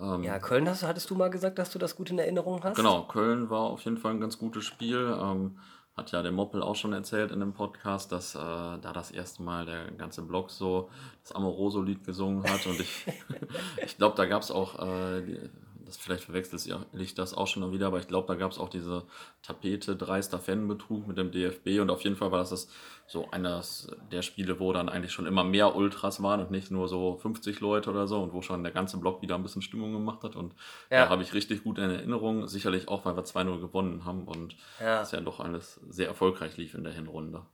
[0.00, 2.76] Ähm, ja, Köln hast, hattest du mal gesagt, dass du das gut in Erinnerung hast?
[2.76, 5.16] Genau, Köln war auf jeden Fall ein ganz gutes Spiel.
[5.20, 5.58] Ähm,
[5.96, 9.42] hat ja der Moppel auch schon erzählt in dem Podcast, dass äh, da das erste
[9.42, 10.88] Mal der ganze Blog so
[11.22, 12.66] das Amoroso-Lied gesungen hat.
[12.66, 13.06] Und ich,
[13.84, 15.50] ich glaube, da gab es auch, äh,
[15.90, 18.68] das vielleicht verwechselt ich das auch schon wieder, aber ich glaube, da gab es auch
[18.68, 19.04] diese
[19.42, 21.80] Tapete dreister Fanbetrug mit dem DFB.
[21.80, 22.68] Und auf jeden Fall war das, das
[23.06, 26.88] so eines der Spiele, wo dann eigentlich schon immer mehr Ultras waren und nicht nur
[26.88, 29.92] so 50 Leute oder so und wo schon der ganze Blog wieder ein bisschen Stimmung
[29.92, 30.36] gemacht hat.
[30.36, 30.54] Und
[30.90, 31.04] Ja.
[31.04, 32.46] da habe ich richtig gut in Erinnerung.
[32.46, 35.02] Sicherlich auch, weil wir 2-0 gewonnen haben und Ja.
[35.02, 37.44] es ja doch alles sehr erfolgreich lief in der Hinrunde.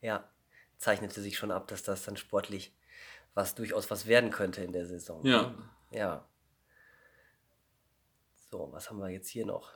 [0.00, 0.24] Ja,
[0.76, 2.72] zeichnete sich schon ab, dass das dann sportlich
[3.34, 5.24] was durchaus was werden könnte in der Saison.
[5.24, 5.42] Ja.
[5.42, 5.54] ne?
[5.92, 6.24] Ja.
[8.50, 9.70] So, was haben wir jetzt hier noch?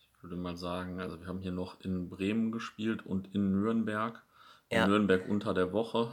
[0.00, 4.22] Ich würde mal sagen, also wir haben hier noch in Bremen gespielt und in Nürnberg.
[4.70, 4.86] In Ja.
[4.86, 6.10] Nürnberg unter der Woche.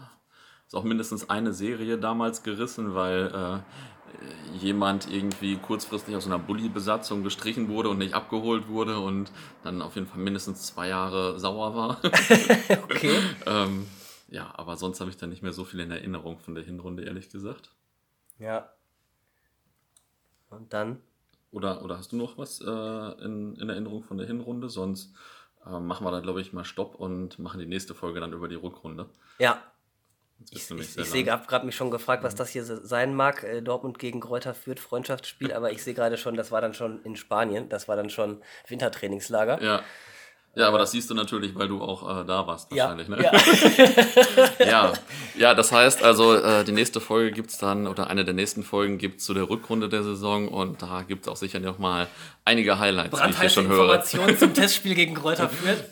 [0.68, 7.24] Ist auch mindestens eine Serie damals gerissen, weil äh, jemand irgendwie kurzfristig aus einer Bulli-Besatzung
[7.24, 9.32] gestrichen wurde und nicht abgeholt wurde und
[9.64, 12.02] dann auf jeden Fall mindestens zwei Jahre sauer war.
[12.84, 13.18] Okay.
[13.46, 13.88] ähm,
[14.28, 17.04] ja, aber sonst habe ich da nicht mehr so viel in Erinnerung von der Hinrunde,
[17.04, 17.74] ehrlich gesagt.
[18.40, 18.72] Ja.
[20.50, 21.02] Und dann?
[21.54, 24.70] Oder, oder hast du noch was äh, in, in Erinnerung von der Hinrunde?
[24.70, 25.14] Sonst
[25.66, 28.48] äh, machen wir da, glaube ich, mal Stopp und machen die nächste Folge dann über
[28.48, 29.08] die Rückrunde.
[29.40, 29.62] Ja,
[30.52, 33.44] ich, ich, ich sehe, gerade mich schon gefragt, was das hier se- sein mag.
[33.44, 37.02] Äh, Dortmund gegen Kräuter führt Freundschaftsspiel, aber ich sehe gerade schon, das war dann schon
[37.04, 39.62] in Spanien, das war dann schon Wintertrainingslager.
[39.62, 39.84] Ja.
[40.56, 43.08] Ja, aber das siehst du natürlich, weil du auch äh, da warst Ja, wahrscheinlich.
[43.08, 43.24] Ne?
[43.24, 43.32] ja.
[44.66, 44.94] Ja.
[45.36, 48.64] ja, das heißt also, äh, die nächste Folge gibt es dann, oder eine der nächsten
[48.64, 51.80] Folgen gibt es zu der Rückrunde der Saison und da gibt es auch sicher noch
[51.80, 52.08] mal
[52.46, 53.96] einige Highlights, die ich hier schon höre.
[53.96, 55.86] Informationen zum Testspiel gegen Kräuter führt.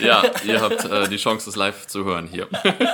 [0.00, 2.48] Ja, ihr habt äh, die Chance, es live zu hören hier.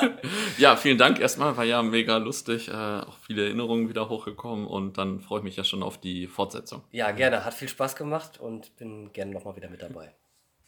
[0.58, 4.98] ja, vielen Dank erstmal, war ja mega lustig, äh, auch viele Erinnerungen wieder hochgekommen und
[4.98, 6.82] dann freue ich mich ja schon auf die Fortsetzung.
[6.92, 7.44] Ja, gerne.
[7.46, 10.12] Hat viel Spaß gemacht und bin gerne nochmal wieder mit dabei.